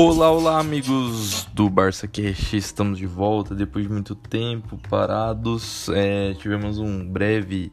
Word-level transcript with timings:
Olá, 0.00 0.30
olá, 0.30 0.60
amigos 0.60 1.48
do 1.52 1.68
Barça 1.68 2.06
Cash. 2.06 2.52
Estamos 2.52 2.98
de 2.98 3.04
volta 3.04 3.52
depois 3.52 3.84
de 3.84 3.92
muito 3.92 4.14
tempo 4.14 4.78
parados. 4.88 5.88
É, 5.88 6.34
tivemos 6.34 6.78
um 6.78 7.04
breve, 7.04 7.72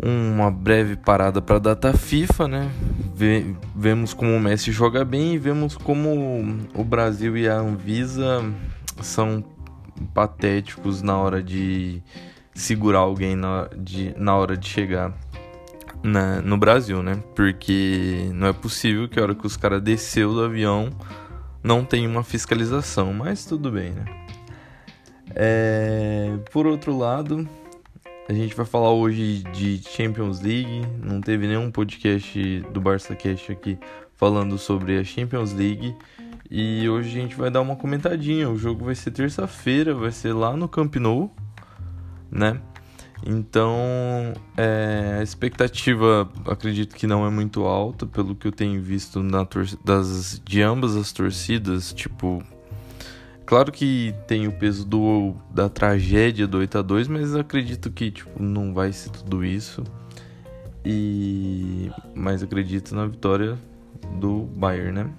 uma 0.00 0.52
breve 0.52 0.94
parada 0.94 1.42
para 1.42 1.56
a 1.56 1.58
data 1.58 1.92
FIFA, 1.92 2.46
né? 2.46 2.70
vemos 3.74 4.14
como 4.14 4.36
o 4.36 4.38
Messi 4.38 4.70
joga 4.70 5.04
bem 5.04 5.34
e 5.34 5.38
vemos 5.38 5.76
como 5.76 6.60
o 6.76 6.84
Brasil 6.84 7.36
e 7.36 7.48
a 7.48 7.56
Anvisa 7.56 8.40
são 9.02 9.42
patéticos 10.14 11.02
na 11.02 11.18
hora 11.18 11.42
de 11.42 12.00
segurar 12.54 13.00
alguém 13.00 13.34
na, 13.34 13.68
de, 13.76 14.14
na 14.16 14.36
hora 14.36 14.56
de 14.56 14.68
chegar 14.68 15.12
na, 16.02 16.40
no 16.40 16.56
Brasil, 16.56 17.02
né? 17.02 17.22
Porque 17.34 18.30
não 18.34 18.46
é 18.46 18.52
possível 18.52 19.08
que 19.08 19.18
a 19.18 19.22
hora 19.22 19.34
que 19.34 19.46
os 19.46 19.56
caras 19.56 19.82
desceu 19.82 20.32
do 20.32 20.42
avião 20.42 20.90
não 21.62 21.84
tenha 21.84 22.08
uma 22.08 22.24
fiscalização, 22.24 23.12
mas 23.12 23.44
tudo 23.44 23.70
bem, 23.70 23.92
né? 23.92 24.04
É, 25.34 26.36
por 26.50 26.66
outro 26.66 26.96
lado, 26.96 27.48
a 28.28 28.32
gente 28.32 28.54
vai 28.54 28.66
falar 28.66 28.90
hoje 28.90 29.42
de 29.52 29.80
Champions 29.88 30.40
League. 30.40 30.82
Não 31.02 31.20
teve 31.20 31.46
nenhum 31.46 31.70
podcast 31.70 32.60
do 32.72 32.80
Barça 32.80 33.14
Cash 33.14 33.50
aqui 33.50 33.78
falando 34.14 34.58
sobre 34.58 34.98
a 34.98 35.04
Champions 35.04 35.52
League. 35.52 35.96
E 36.50 36.88
hoje 36.88 37.08
a 37.08 37.22
gente 37.22 37.34
vai 37.34 37.50
dar 37.50 37.60
uma 37.60 37.76
comentadinha. 37.76 38.48
O 38.50 38.56
jogo 38.56 38.84
vai 38.84 38.94
ser 38.94 39.10
terça-feira, 39.10 39.94
vai 39.94 40.12
ser 40.12 40.32
lá 40.32 40.56
no 40.56 40.68
Camp 40.68 40.96
Nou, 40.96 41.34
né? 42.30 42.60
Então, 43.24 44.32
é, 44.56 45.18
a 45.20 45.22
expectativa 45.22 46.28
acredito 46.46 46.96
que 46.96 47.06
não 47.06 47.24
é 47.24 47.30
muito 47.30 47.64
alta, 47.64 48.04
pelo 48.04 48.34
que 48.34 48.48
eu 48.48 48.52
tenho 48.52 48.82
visto 48.82 49.22
na 49.22 49.46
das, 49.84 50.42
de 50.44 50.60
ambas 50.60 50.96
as 50.96 51.12
torcidas. 51.12 51.92
Tipo, 51.92 52.42
claro 53.46 53.70
que 53.70 54.14
tem 54.26 54.48
o 54.48 54.52
peso 54.52 54.84
do, 54.84 55.34
da 55.50 55.68
tragédia 55.68 56.46
do 56.46 56.58
8 56.58 56.78
a 56.78 56.82
2 56.82 57.08
mas 57.08 57.34
acredito 57.34 57.90
que 57.90 58.10
tipo, 58.10 58.42
não 58.42 58.74
vai 58.74 58.92
ser 58.92 59.10
tudo 59.10 59.44
isso. 59.44 59.84
E 60.84 61.90
mas 62.14 62.42
acredito 62.42 62.92
na 62.94 63.06
vitória 63.06 63.56
do 64.18 64.40
Bayern, 64.56 64.92
né? 64.92 65.10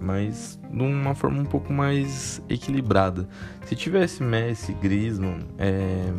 Mas 0.00 0.58
de 0.68 0.82
uma 0.82 1.14
forma 1.14 1.40
um 1.40 1.44
pouco 1.44 1.72
mais 1.72 2.42
equilibrada. 2.48 3.28
Se 3.64 3.76
tivesse 3.76 4.22
Messi, 4.22 4.72
Griezmann, 4.74 5.38
é 5.58 6.12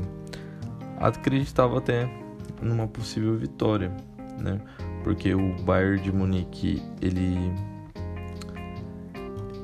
acreditava 0.99 1.77
até 1.77 2.09
numa 2.61 2.87
possível 2.87 3.35
vitória, 3.37 3.91
né? 4.39 4.59
Porque 5.03 5.33
o 5.33 5.53
Bayern 5.63 6.01
de 6.01 6.11
Munique, 6.11 6.81
ele 7.01 7.37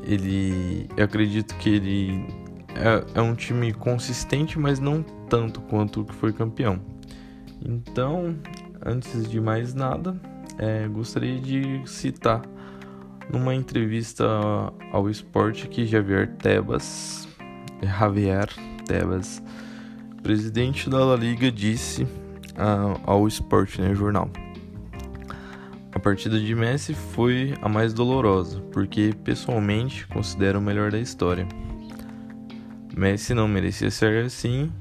ele 0.05 0.89
eu 0.97 1.05
acredito 1.05 1.55
que 1.55 1.69
ele 1.69 2.27
é, 2.75 3.19
é 3.19 3.21
um 3.21 3.35
time 3.35 3.73
consistente, 3.73 4.57
mas 4.59 4.79
não 4.79 5.03
tanto 5.29 5.61
quanto 5.61 6.01
o 6.01 6.05
que 6.05 6.13
foi 6.13 6.33
campeão. 6.33 6.79
Então, 7.63 8.35
antes 8.85 9.29
de 9.29 9.39
mais 9.39 9.73
nada, 9.73 10.19
é, 10.57 10.87
gostaria 10.87 11.39
de 11.39 11.81
citar 11.85 12.41
numa 13.31 13.55
entrevista 13.55 14.25
ao 14.91 15.09
esporte 15.09 15.67
que 15.67 15.85
Javier 15.85 16.35
Tebas, 16.35 17.27
Javier 17.81 18.49
Tebas, 18.85 19.41
presidente 20.23 20.89
da 20.89 21.03
La 21.03 21.17
Liga 21.17 21.51
disse 21.51 22.07
ao 23.05 23.27
Sport 23.27 23.77
né, 23.79 23.93
Jornal. 23.93 24.29
A 25.91 25.99
partida 25.99 26.39
de 26.39 26.55
Messi 26.55 26.93
foi 26.93 27.53
a 27.61 27.67
mais 27.67 27.93
dolorosa, 27.93 28.61
porque 28.71 29.13
pessoalmente 29.23 30.07
considero 30.07 30.59
o 30.59 30.61
melhor 30.61 30.91
da 30.91 30.99
história. 30.99 31.45
Messi 32.95 33.33
não 33.33 33.47
merecia 33.47 33.91
ser 33.91 34.23
assim, 34.23 34.71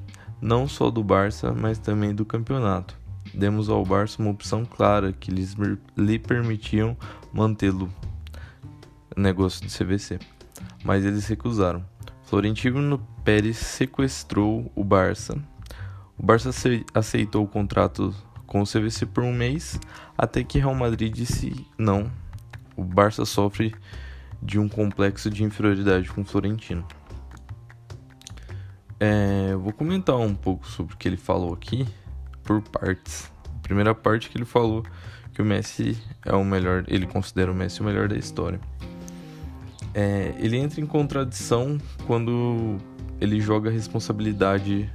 não 0.41 0.67
só 0.67 0.89
do 0.89 1.03
Barça, 1.03 1.53
mas 1.53 1.77
também 1.77 2.15
do 2.15 2.25
campeonato. 2.25 2.97
Demos 3.33 3.69
ao 3.69 3.85
Barça 3.85 4.21
uma 4.21 4.31
opção 4.31 4.63
clara 4.63 5.11
que 5.11 5.29
lhes, 5.29 5.55
lhe 5.97 6.17
permitiam 6.17 6.95
mantê-lo. 7.33 7.89
Negócio 9.15 9.65
de 9.65 9.77
CVC. 9.77 10.19
Mas 10.83 11.03
eles 11.03 11.27
recusaram. 11.27 11.83
Florentino 12.23 12.99
Pérez 13.23 13.57
sequestrou 13.57 14.71
o 14.75 14.83
Barça. 14.83 15.37
O 16.17 16.25
Barça 16.25 16.51
aceitou 16.93 17.43
o 17.43 17.47
contrato 17.47 18.13
com 18.45 18.61
o 18.61 18.65
CVC 18.65 19.05
por 19.05 19.23
um 19.23 19.33
mês, 19.33 19.79
até 20.17 20.43
que 20.43 20.59
Real 20.59 20.75
Madrid 20.75 21.13
disse 21.13 21.65
não. 21.77 22.11
O 22.75 22.83
Barça 22.83 23.25
sofre 23.25 23.73
de 24.41 24.59
um 24.59 24.67
complexo 24.67 25.29
de 25.29 25.43
inferioridade 25.43 26.11
com 26.11 26.21
o 26.21 26.25
Florentino. 26.25 26.85
É, 28.99 29.55
vou 29.55 29.73
comentar 29.73 30.17
um 30.17 30.35
pouco 30.35 30.67
sobre 30.67 30.93
o 30.93 30.97
que 30.97 31.07
ele 31.07 31.17
falou 31.17 31.53
aqui 31.53 31.87
por 32.43 32.61
partes. 32.61 33.31
A 33.45 33.59
primeira 33.59 33.95
parte 33.95 34.29
que 34.29 34.37
ele 34.37 34.45
falou 34.45 34.83
que 35.33 35.41
o 35.41 35.45
Messi 35.45 35.97
é 36.25 36.33
o 36.33 36.43
melhor, 36.43 36.83
ele 36.87 37.07
considera 37.07 37.51
o 37.51 37.55
Messi 37.55 37.81
o 37.81 37.83
melhor 37.83 38.07
da 38.07 38.15
história. 38.15 38.59
É, 39.93 40.33
ele 40.37 40.57
entra 40.57 40.81
em 40.81 40.85
contradição 40.85 41.77
quando 42.05 42.77
ele 43.19 43.39
joga 43.39 43.69
a 43.69 43.73
responsabilidade 43.73 44.89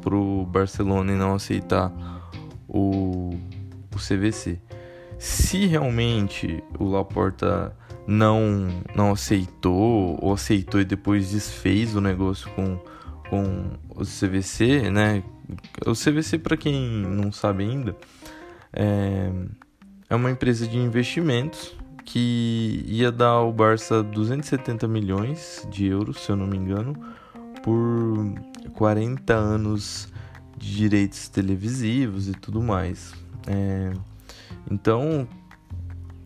pro 0.00 0.46
Barcelona 0.46 1.12
e 1.12 1.16
não 1.16 1.34
aceitar 1.34 1.92
o, 2.68 3.30
o 3.94 3.96
CVC. 3.96 4.58
Se 5.18 5.66
realmente 5.66 6.62
o 6.78 6.84
Laporta 6.84 7.76
não 8.06 8.68
não 8.94 9.12
aceitou 9.12 10.18
ou 10.20 10.32
aceitou 10.32 10.80
e 10.80 10.84
depois 10.84 11.30
desfez 11.30 11.94
o 11.94 12.00
negócio 12.00 12.50
com, 12.52 12.78
com 13.28 13.70
o 13.90 14.02
CVC, 14.02 14.90
né? 14.90 15.22
O 15.86 15.92
CVC 15.92 16.38
para 16.38 16.56
quem 16.56 16.74
não 16.74 17.30
sabe 17.30 17.64
ainda 17.64 17.94
é, 18.72 19.30
é 20.08 20.14
uma 20.14 20.30
empresa 20.30 20.66
de 20.66 20.78
investimentos 20.78 21.76
que 22.04 22.84
ia 22.86 23.12
dar 23.12 23.28
ao 23.28 23.52
Barça 23.52 24.02
270 24.02 24.88
milhões 24.88 25.66
de 25.70 25.86
euros, 25.86 26.20
se 26.20 26.30
eu 26.30 26.36
não 26.36 26.46
me 26.46 26.56
engano, 26.56 26.96
por 27.62 28.34
40 28.74 29.34
anos 29.34 30.08
de 30.56 30.76
direitos 30.76 31.28
televisivos 31.28 32.28
e 32.28 32.32
tudo 32.32 32.62
mais. 32.62 33.14
É, 33.46 33.92
então, 34.70 35.26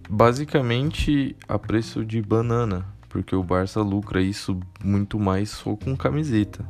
basicamente, 0.09 1.37
a 1.49 1.59
preço 1.59 2.05
de 2.05 2.21
banana, 2.21 2.87
porque 3.09 3.34
o 3.34 3.43
Barça 3.43 3.81
lucra 3.81 4.21
isso 4.21 4.59
muito 4.83 5.19
mais 5.19 5.50
só 5.50 5.77
com 5.77 5.97
camiseta 5.97 6.65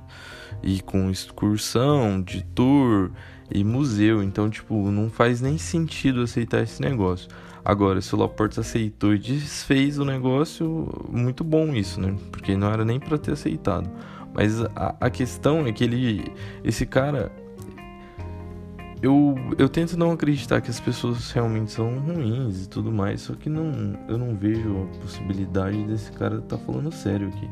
e 0.63 0.81
com 0.81 1.11
excursão 1.11 2.21
de 2.21 2.45
tour 2.55 3.11
e 3.51 3.65
museu. 3.65 4.23
Então, 4.23 4.49
tipo, 4.51 4.91
não 4.91 5.11
faz 5.11 5.41
nem 5.41 5.59
sentido 5.59 6.23
aceitar 6.23 6.63
esse 6.63 6.81
negócio. 6.81 7.29
Agora, 7.65 8.01
se 8.03 8.15
o 8.15 8.19
Laporte 8.19 8.61
aceitou 8.61 9.15
e 9.15 9.19
desfez 9.19 9.99
o 9.99 10.05
negócio, 10.05 10.87
muito 11.11 11.43
bom 11.43 11.75
isso, 11.75 11.99
né? 11.99 12.15
Porque 12.31 12.55
não 12.57 12.71
era 12.71 12.85
nem 12.85 13.01
para 13.01 13.17
ter 13.17 13.33
aceitado. 13.33 13.91
Mas 14.35 14.61
a, 14.63 14.95
a 15.01 15.11
questão 15.11 15.67
é 15.67 15.73
que 15.73 15.85
ele. 15.85 16.33
Esse 16.63 16.85
cara. 16.85 17.33
Eu, 19.03 19.35
eu 19.59 19.69
tento 19.69 19.99
não 19.99 20.13
acreditar 20.13 20.63
que 20.63 20.71
as 20.71 20.81
pessoas 20.81 21.31
realmente 21.31 21.73
são 21.73 21.99
ruins 21.99 22.65
e 22.65 22.69
tudo 22.69 22.91
mais, 22.91 23.21
só 23.21 23.35
que 23.35 23.51
não, 23.51 23.99
eu 24.09 24.17
não 24.17 24.35
vejo 24.35 24.83
a 24.83 24.99
possibilidade 24.99 25.85
desse 25.85 26.11
cara 26.13 26.37
estar 26.37 26.57
tá 26.57 26.65
falando 26.65 26.91
sério 26.91 27.29
aqui 27.29 27.47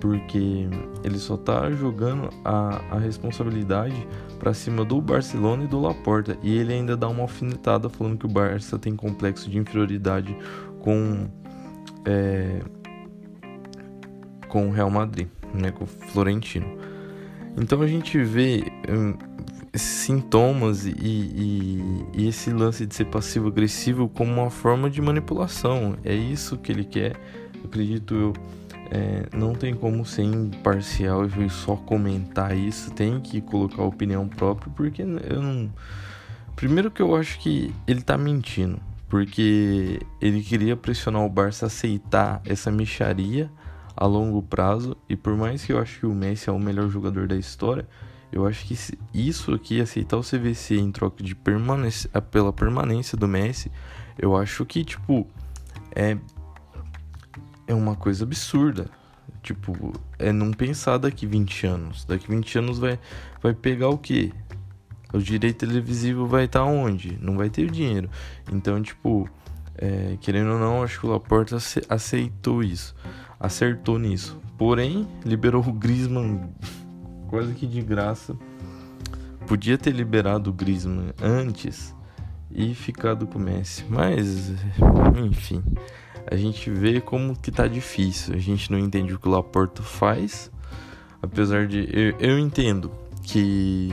porque 0.00 0.68
ele 1.02 1.18
só 1.18 1.36
tá 1.36 1.70
jogando 1.70 2.30
a, 2.44 2.80
a 2.90 2.98
responsabilidade 2.98 4.06
para 4.38 4.52
cima 4.52 4.84
do 4.84 5.00
Barcelona 5.00 5.64
e 5.64 5.66
do 5.66 5.80
Laporta 5.80 6.36
e 6.42 6.56
ele 6.56 6.72
ainda 6.72 6.96
dá 6.96 7.08
uma 7.08 7.22
alfinetada 7.22 7.88
falando 7.88 8.18
que 8.18 8.26
o 8.26 8.28
Barça 8.28 8.78
tem 8.78 8.94
complexo 8.94 9.50
de 9.50 9.58
inferioridade 9.58 10.36
com 10.80 11.28
é, 12.04 12.60
com 14.48 14.68
o 14.68 14.70
Real 14.70 14.90
Madrid, 14.90 15.26
né, 15.54 15.70
com 15.70 15.84
o 15.84 15.86
Florentino. 15.86 16.66
Então 17.56 17.80
a 17.80 17.86
gente 17.86 18.22
vê 18.22 18.64
hum, 18.88 19.14
sintomas 19.74 20.86
e, 20.86 20.94
e, 20.98 22.04
e 22.14 22.28
esse 22.28 22.50
lance 22.50 22.86
de 22.86 22.94
ser 22.94 23.06
passivo-agressivo 23.06 24.08
como 24.08 24.32
uma 24.32 24.50
forma 24.50 24.90
de 24.90 25.00
manipulação. 25.00 25.96
É 26.04 26.14
isso 26.14 26.58
que 26.58 26.70
ele 26.70 26.84
quer, 26.84 27.16
acredito 27.64 28.14
eu 28.14 28.32
é, 28.90 29.26
não 29.36 29.54
tem 29.54 29.74
como 29.74 30.04
ser 30.04 30.22
imparcial 30.22 31.26
e 31.26 31.50
só 31.50 31.76
comentar 31.76 32.56
isso, 32.56 32.90
tem 32.92 33.20
que 33.20 33.40
colocar 33.40 33.82
opinião 33.82 34.28
própria, 34.28 34.72
porque 34.74 35.02
eu 35.02 35.42
não. 35.42 35.70
Primeiro 36.54 36.90
que 36.90 37.02
eu 37.02 37.14
acho 37.14 37.38
que 37.40 37.74
ele 37.86 38.00
tá 38.00 38.16
mentindo, 38.16 38.80
porque 39.08 40.00
ele 40.20 40.42
queria 40.42 40.76
pressionar 40.76 41.22
o 41.22 41.28
Barça 41.28 41.66
a 41.66 41.68
aceitar 41.68 42.40
essa 42.44 42.70
micharia 42.70 43.50
a 43.96 44.06
longo 44.06 44.42
prazo, 44.42 44.96
e 45.08 45.16
por 45.16 45.36
mais 45.36 45.64
que 45.64 45.72
eu 45.72 45.78
acho 45.78 46.00
que 46.00 46.06
o 46.06 46.14
Messi 46.14 46.50
é 46.50 46.52
o 46.52 46.58
melhor 46.58 46.88
jogador 46.88 47.26
da 47.26 47.36
história, 47.36 47.88
eu 48.30 48.46
acho 48.46 48.66
que 48.66 48.76
isso 49.14 49.54
aqui, 49.54 49.80
aceitar 49.80 50.16
o 50.16 50.22
CVC 50.22 50.76
em 50.76 50.92
troca 50.92 51.22
de 51.22 51.34
permanência, 51.34 52.10
pela 52.20 52.52
permanência 52.52 53.16
do 53.16 53.26
Messi, 53.26 53.70
eu 54.18 54.36
acho 54.36 54.64
que, 54.66 54.84
tipo, 54.84 55.26
é 55.94 56.18
é 57.66 57.74
uma 57.74 57.96
coisa 57.96 58.24
absurda. 58.24 58.88
Tipo, 59.42 59.92
é 60.18 60.32
não 60.32 60.52
pensar 60.52 60.98
daqui 60.98 61.26
20 61.26 61.66
anos. 61.66 62.04
Daqui 62.04 62.28
20 62.28 62.58
anos 62.58 62.78
vai, 62.78 62.98
vai 63.42 63.54
pegar 63.54 63.88
o 63.88 63.98
quê? 63.98 64.32
O 65.12 65.18
direito 65.18 65.66
televisivo 65.66 66.26
vai 66.26 66.44
estar 66.44 66.60
tá 66.60 66.64
onde? 66.64 67.16
Não 67.20 67.36
vai 67.36 67.48
ter 67.48 67.70
dinheiro. 67.70 68.10
Então, 68.52 68.82
tipo, 68.82 69.28
é, 69.76 70.16
querendo 70.20 70.52
ou 70.52 70.58
não, 70.58 70.82
acho 70.82 71.00
que 71.00 71.06
o 71.06 71.10
Laporta 71.10 71.56
aceitou 71.88 72.62
isso. 72.62 72.94
Acertou 73.38 73.98
nisso. 73.98 74.40
Porém, 74.56 75.06
liberou 75.24 75.62
o 75.62 75.72
Griezmann 75.72 76.48
quase 77.28 77.52
que 77.54 77.66
de 77.66 77.82
graça. 77.82 78.36
Podia 79.46 79.78
ter 79.78 79.92
liberado 79.92 80.50
o 80.50 80.52
Griezmann 80.52 81.12
antes 81.22 81.94
e 82.50 82.74
ficado 82.74 83.26
com 83.26 83.38
o 83.38 83.42
Messi. 83.42 83.84
Mas, 83.88 84.50
enfim, 85.22 85.62
a 86.28 86.36
gente 86.36 86.70
vê 86.70 87.00
como 87.00 87.36
que 87.36 87.50
tá 87.50 87.66
difícil. 87.66 88.34
A 88.34 88.38
gente 88.38 88.72
não 88.72 88.78
entende 88.78 89.14
o 89.14 89.18
que 89.18 89.28
o 89.28 89.30
Laporta 89.30 89.82
faz. 89.82 90.50
Apesar 91.22 91.66
de. 91.66 91.88
Eu, 91.92 92.16
eu 92.18 92.38
entendo 92.38 92.90
que. 93.22 93.90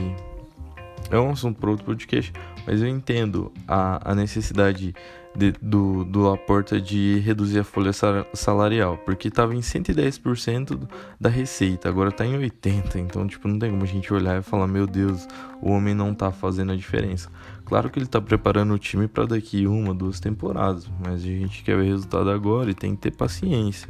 É 1.10 1.18
um 1.18 1.30
assunto 1.30 1.60
para 1.60 1.70
outro 1.70 1.84
podcast, 1.84 2.32
mas 2.66 2.80
eu 2.80 2.88
entendo 2.88 3.52
a, 3.68 4.12
a 4.12 4.14
necessidade 4.14 4.94
de, 5.36 5.52
do, 5.60 6.04
do 6.04 6.20
Laporta 6.22 6.80
de 6.80 7.18
reduzir 7.18 7.58
a 7.58 7.64
folha 7.64 7.90
salarial, 8.32 8.96
porque 8.98 9.28
estava 9.28 9.54
em 9.54 9.60
110% 9.60 10.88
da 11.20 11.28
receita, 11.28 11.88
agora 11.88 12.10
está 12.10 12.24
em 12.24 12.38
80%. 12.38 12.96
Então, 12.96 13.26
tipo, 13.26 13.48
não 13.48 13.58
tem 13.58 13.70
como 13.70 13.82
a 13.82 13.86
gente 13.86 14.12
olhar 14.12 14.38
e 14.38 14.42
falar: 14.42 14.66
meu 14.66 14.86
Deus, 14.86 15.26
o 15.60 15.70
homem 15.70 15.94
não 15.94 16.12
está 16.12 16.30
fazendo 16.30 16.72
a 16.72 16.76
diferença. 16.76 17.30
Claro 17.64 17.90
que 17.90 17.98
ele 17.98 18.06
está 18.06 18.20
preparando 18.20 18.74
o 18.74 18.78
time 18.78 19.08
para 19.08 19.26
daqui 19.26 19.66
uma, 19.66 19.92
duas 19.92 20.20
temporadas, 20.20 20.88
mas 21.04 21.14
a 21.14 21.26
gente 21.26 21.64
quer 21.64 21.76
ver 21.76 21.84
resultado 21.84 22.30
agora 22.30 22.70
e 22.70 22.74
tem 22.74 22.94
que 22.94 23.02
ter 23.02 23.10
paciência. 23.10 23.88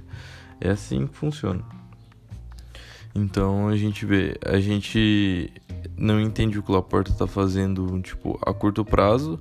É 0.61 0.71
assim 0.71 1.07
que 1.07 1.17
funciona. 1.17 1.63
Então 3.15 3.69
a 3.69 3.77
gente 3.77 4.07
vê, 4.07 4.37
a 4.45 4.59
gente 4.59 5.53
não 5.97 6.21
entende 6.21 6.59
o 6.59 6.63
que 6.63 6.71
o 6.71 6.75
Laporta 6.75 7.11
está 7.11 7.27
fazendo, 7.27 8.01
tipo, 8.01 8.39
a 8.45 8.53
curto 8.53 8.85
prazo 8.85 9.39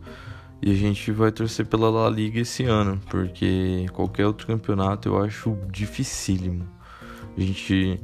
e 0.66 0.72
a 0.72 0.76
gente 0.76 1.12
vai 1.12 1.30
torcer 1.30 1.66
pela 1.66 1.90
La 1.90 2.10
Liga 2.10 2.40
esse 2.40 2.64
ano, 2.64 2.98
porque 3.10 3.86
qualquer 3.92 4.26
outro 4.26 4.48
campeonato 4.48 5.10
eu 5.10 5.22
acho 5.22 5.58
dificílimo. 5.70 6.66
A 7.38 7.42
gente 7.42 8.00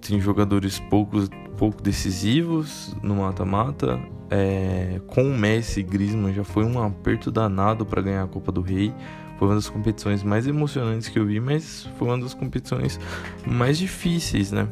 tem 0.00 0.18
jogadores 0.18 0.78
poucos, 0.78 1.28
pouco 1.58 1.82
decisivos 1.82 2.96
no 3.02 3.16
mata-mata. 3.16 4.00
É, 4.30 5.02
com 5.06 5.22
o 5.22 5.36
Messi 5.36 5.80
e 5.80 5.82
Griezmann 5.82 6.32
já 6.32 6.42
foi 6.42 6.64
um 6.64 6.82
aperto 6.82 7.30
danado 7.30 7.84
para 7.84 8.00
ganhar 8.00 8.22
a 8.22 8.26
Copa 8.26 8.50
do 8.50 8.62
Rei. 8.62 8.90
Foi 9.38 9.46
uma 9.46 9.54
das 9.56 9.68
competições 9.68 10.22
mais 10.22 10.46
emocionantes 10.46 11.08
que 11.10 11.18
eu 11.18 11.26
vi, 11.26 11.40
mas 11.40 11.86
foi 11.98 12.08
uma 12.08 12.18
das 12.18 12.32
competições 12.32 12.98
mais 13.46 13.76
difíceis, 13.76 14.50
né? 14.50 14.66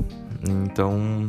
Então, 0.49 1.29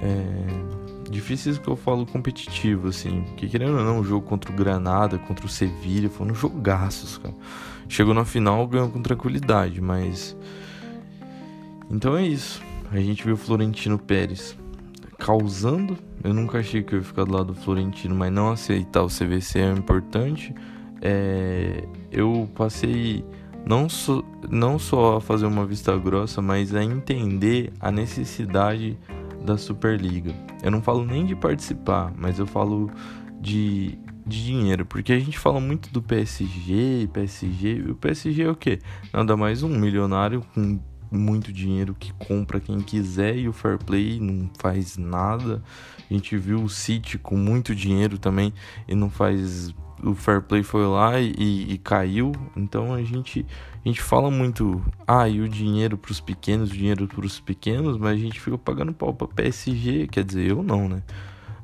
é, 0.00 0.83
difíceis 1.10 1.58
que 1.58 1.68
eu 1.68 1.76
falo 1.76 2.06
competitivo, 2.06 2.88
assim. 2.88 3.22
Porque 3.22 3.48
querendo 3.48 3.78
ou 3.78 3.84
não, 3.84 4.00
o 4.00 4.04
jogo 4.04 4.26
contra 4.26 4.50
o 4.50 4.54
Granada, 4.54 5.18
contra 5.18 5.46
o 5.46 5.48
Sevilha, 5.48 6.08
foram 6.08 6.34
jogaços, 6.34 7.18
cara. 7.18 7.34
Chegou 7.88 8.14
na 8.14 8.24
final, 8.24 8.66
ganhou 8.66 8.88
com 8.88 9.02
tranquilidade, 9.02 9.80
mas. 9.80 10.36
Então 11.90 12.16
é 12.16 12.26
isso. 12.26 12.62
A 12.90 12.98
gente 12.98 13.24
viu 13.24 13.34
o 13.34 13.36
Florentino 13.36 13.98
Pérez 13.98 14.56
causando. 15.18 15.96
Eu 16.22 16.32
nunca 16.32 16.58
achei 16.58 16.82
que 16.82 16.94
eu 16.94 16.98
ia 16.98 17.04
ficar 17.04 17.24
do 17.24 17.32
lado 17.32 17.52
do 17.52 17.54
Florentino, 17.54 18.14
mas 18.14 18.32
não 18.32 18.50
aceitar 18.50 19.02
o 19.02 19.08
CVC 19.08 19.60
é 19.60 19.72
importante. 19.72 20.54
É... 21.00 21.84
Eu 22.10 22.48
passei 22.54 23.24
não, 23.66 23.88
so... 23.88 24.24
não 24.50 24.78
só 24.78 25.16
a 25.16 25.20
fazer 25.20 25.46
uma 25.46 25.64
vista 25.64 25.96
grossa, 25.96 26.42
mas 26.42 26.74
a 26.74 26.82
entender 26.82 27.72
a 27.80 27.90
necessidade 27.90 28.98
da 29.44 29.56
Superliga. 29.56 30.34
Eu 30.64 30.70
não 30.70 30.80
falo 30.80 31.04
nem 31.04 31.26
de 31.26 31.36
participar, 31.36 32.10
mas 32.16 32.38
eu 32.38 32.46
falo 32.46 32.90
de, 33.38 33.98
de 34.26 34.44
dinheiro, 34.46 34.86
porque 34.86 35.12
a 35.12 35.18
gente 35.18 35.38
fala 35.38 35.60
muito 35.60 35.90
do 35.92 36.00
PSG, 36.00 37.06
PSG, 37.12 37.84
o 37.90 37.94
PSG 37.94 38.44
é 38.44 38.50
o 38.50 38.56
que? 38.56 38.78
Nada 39.12 39.36
mais 39.36 39.62
um 39.62 39.68
milionário 39.68 40.42
com 40.54 40.80
muito 41.12 41.52
dinheiro 41.52 41.94
que 41.94 42.14
compra 42.14 42.58
quem 42.58 42.80
quiser 42.80 43.36
e 43.36 43.46
o 43.46 43.52
fair 43.52 43.76
play 43.76 44.18
não 44.18 44.48
faz 44.58 44.96
nada. 44.96 45.62
A 46.10 46.14
gente 46.14 46.34
viu 46.38 46.62
o 46.62 46.68
City 46.70 47.18
com 47.18 47.36
muito 47.36 47.74
dinheiro 47.74 48.16
também 48.16 48.50
e 48.88 48.94
não 48.94 49.10
faz 49.10 49.74
o 50.04 50.14
fair 50.14 50.42
play 50.42 50.62
foi 50.62 50.86
lá 50.86 51.18
e, 51.18 51.32
e, 51.72 51.78
caiu. 51.78 52.32
Então 52.56 52.92
a 52.92 53.02
gente, 53.02 53.44
a 53.84 53.88
gente 53.88 54.02
fala 54.02 54.30
muito, 54.30 54.82
ah, 55.06 55.28
e 55.28 55.40
o 55.40 55.48
dinheiro 55.48 55.96
para 55.96 56.12
os 56.12 56.20
pequenos, 56.20 56.70
dinheiro 56.70 57.08
para 57.08 57.24
os 57.24 57.40
pequenos, 57.40 57.96
mas 57.96 58.12
a 58.12 58.16
gente 58.16 58.38
fica 58.38 58.58
pagando 58.58 58.92
pau 58.92 59.14
para 59.14 59.26
PSG, 59.26 60.06
quer 60.08 60.24
dizer, 60.24 60.50
eu 60.50 60.62
não, 60.62 60.88
né? 60.88 61.02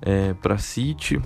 É, 0.01 0.33
para 0.35 0.57
City. 0.57 1.21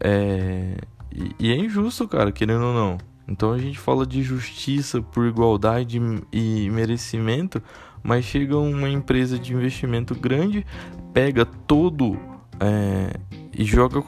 É, 0.00 0.78
e, 1.14 1.34
e, 1.38 1.52
é 1.52 1.56
injusto, 1.56 2.08
cara, 2.08 2.32
querendo 2.32 2.64
ou 2.64 2.74
não. 2.74 2.98
Então 3.26 3.52
a 3.52 3.58
gente 3.58 3.78
fala 3.78 4.06
de 4.06 4.22
justiça 4.22 5.00
por 5.02 5.26
igualdade 5.26 6.00
e 6.32 6.70
merecimento, 6.70 7.62
mas 8.02 8.24
chega 8.24 8.56
uma 8.56 8.88
empresa 8.88 9.38
de 9.38 9.52
investimento 9.52 10.14
grande, 10.14 10.66
pega 11.12 11.44
todo 11.44 12.18
é, 12.58 13.12
e 13.58 13.64
joga 13.64 14.00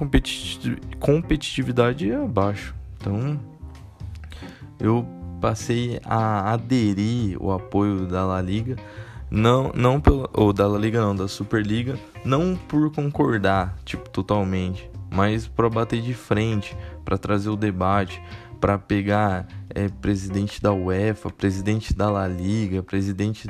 competitividade 1.01 2.13
abaixo. 2.13 2.73
Então 2.97 3.39
eu 4.79 5.05
passei 5.41 6.01
a 6.05 6.53
aderir 6.53 7.37
o 7.43 7.51
apoio 7.51 8.07
da 8.07 8.25
La 8.25 8.41
Liga, 8.41 8.77
não 9.29 9.73
não 9.75 10.01
pelo 10.01 10.31
ou 10.33 10.53
da 10.53 10.69
La 10.69 10.79
Liga 10.79 11.01
não, 11.01 11.17
da 11.17 11.27
Superliga, 11.27 11.99
não 12.25 12.57
por 12.69 12.93
concordar, 12.93 13.77
tipo, 13.85 14.09
totalmente, 14.09 14.89
mas 15.11 15.49
para 15.49 15.69
bater 15.69 16.01
de 16.01 16.15
frente, 16.15 16.77
para 17.05 17.19
trazer 17.19 17.51
o 17.51 17.57
debate, 17.57 18.23
para 18.61 18.79
pegar 18.79 19.49
é, 19.71 19.89
presidente 19.89 20.63
da 20.63 20.73
UEFA, 20.73 21.31
presidente 21.31 21.93
da 21.95 22.09
La 22.09 22.29
Liga, 22.29 22.83
presidente 22.83 23.49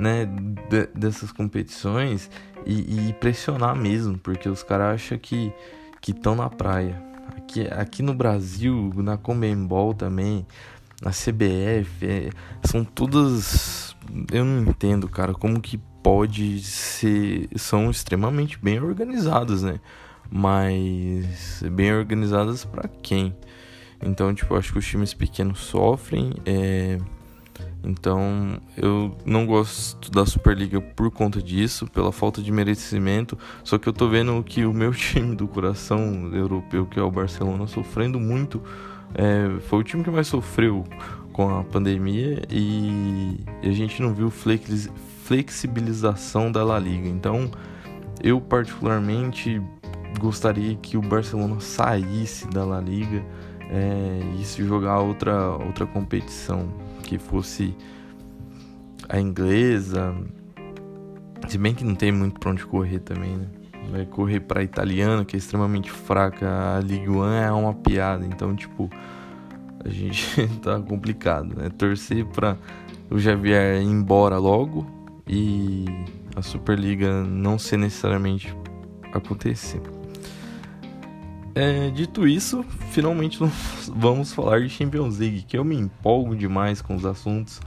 né, 0.00 0.26
de, 0.68 0.86
dessas 0.98 1.30
competições 1.30 2.30
e, 2.64 3.08
e, 3.08 3.12
pressionar 3.12 3.76
mesmo, 3.76 4.18
porque 4.18 4.48
os 4.48 4.62
caras 4.62 4.94
acham 4.94 5.18
que 5.18 5.52
estão 6.08 6.34
na 6.34 6.48
praia. 6.48 7.00
Aqui, 7.36 7.66
aqui 7.68 8.02
no 8.02 8.14
Brasil, 8.14 8.92
na 8.96 9.18
Comembol 9.18 9.92
também, 9.92 10.46
na 11.02 11.10
CBF, 11.10 12.06
é, 12.06 12.30
são 12.64 12.82
todas. 12.82 13.94
Eu 14.32 14.44
não 14.44 14.70
entendo, 14.70 15.06
cara, 15.08 15.34
como 15.34 15.60
que 15.60 15.78
pode 16.02 16.62
ser. 16.62 17.48
São 17.56 17.90
extremamente 17.90 18.58
bem 18.58 18.80
organizadas, 18.80 19.62
né? 19.62 19.80
Mas 20.30 21.62
bem 21.72 21.92
organizadas 21.92 22.64
para 22.64 22.88
quem? 22.88 23.36
Então, 24.02 24.34
tipo, 24.34 24.54
acho 24.54 24.72
que 24.72 24.78
os 24.78 24.86
times 24.86 25.12
pequenos 25.12 25.58
sofrem. 25.60 26.34
É 26.46 26.98
então 27.82 28.60
eu 28.76 29.16
não 29.24 29.46
gosto 29.46 30.10
da 30.10 30.26
Superliga 30.26 30.80
por 30.80 31.10
conta 31.10 31.42
disso, 31.42 31.86
pela 31.86 32.12
falta 32.12 32.42
de 32.42 32.52
merecimento. 32.52 33.38
Só 33.64 33.78
que 33.78 33.88
eu 33.88 33.92
tô 33.92 34.08
vendo 34.08 34.42
que 34.42 34.64
o 34.64 34.72
meu 34.72 34.92
time 34.94 35.34
do 35.34 35.48
coração 35.48 36.30
europeu, 36.32 36.86
que 36.86 36.98
é 36.98 37.02
o 37.02 37.10
Barcelona, 37.10 37.66
sofrendo 37.66 38.20
muito. 38.20 38.62
É, 39.14 39.60
foi 39.62 39.80
o 39.80 39.82
time 39.82 40.04
que 40.04 40.10
mais 40.10 40.28
sofreu 40.28 40.84
com 41.32 41.58
a 41.58 41.64
pandemia 41.64 42.42
e 42.50 43.40
a 43.62 43.72
gente 43.72 44.02
não 44.02 44.12
viu 44.14 44.30
flexibilização 45.24 46.52
da 46.52 46.62
La 46.62 46.78
Liga. 46.78 47.08
Então 47.08 47.50
eu 48.22 48.40
particularmente 48.40 49.60
gostaria 50.18 50.76
que 50.76 50.96
o 50.96 51.02
Barcelona 51.02 51.60
saísse 51.60 52.46
da 52.48 52.64
La 52.64 52.80
Liga 52.80 53.24
é, 53.70 54.20
e 54.38 54.44
se 54.44 54.64
jogar 54.64 55.00
outra, 55.00 55.50
outra 55.56 55.86
competição 55.86 56.68
que 57.10 57.18
fosse 57.18 57.76
a 59.08 59.18
inglesa. 59.18 60.14
Se 61.48 61.58
bem 61.58 61.74
que 61.74 61.82
não 61.82 61.96
tem 61.96 62.12
muito 62.12 62.38
pra 62.38 62.52
onde 62.52 62.64
correr 62.64 63.00
também, 63.00 63.36
né? 63.36 63.46
Vai 63.90 64.06
correr 64.06 64.38
pra 64.38 64.62
italiana, 64.62 65.24
que 65.24 65.34
é 65.34 65.38
extremamente 65.38 65.90
fraca. 65.90 66.76
A 66.76 66.80
Ligue 66.80 67.08
1 67.08 67.24
é 67.32 67.50
uma 67.50 67.74
piada. 67.74 68.24
Então, 68.24 68.54
tipo, 68.54 68.88
a 69.84 69.88
gente 69.88 70.46
tá 70.62 70.80
complicado, 70.80 71.56
né? 71.56 71.68
Torcer 71.70 72.24
pra 72.26 72.56
o 73.10 73.18
Javier 73.18 73.82
ir 73.82 73.86
embora 73.86 74.38
logo 74.38 74.86
e 75.26 75.86
a 76.36 76.42
Superliga 76.42 77.24
não 77.24 77.58
ser 77.58 77.76
necessariamente 77.76 78.56
acontecer. 79.12 79.82
É, 81.54 81.90
dito 81.90 82.26
isso, 82.28 82.62
finalmente 82.90 83.38
vamos 83.94 84.32
falar 84.32 84.60
de 84.60 84.68
Champions 84.68 85.18
League, 85.18 85.42
que 85.42 85.58
eu 85.58 85.64
me 85.64 85.76
empolgo 85.76 86.36
demais 86.36 86.80
com 86.80 86.94
os 86.94 87.04
assuntos. 87.04 87.60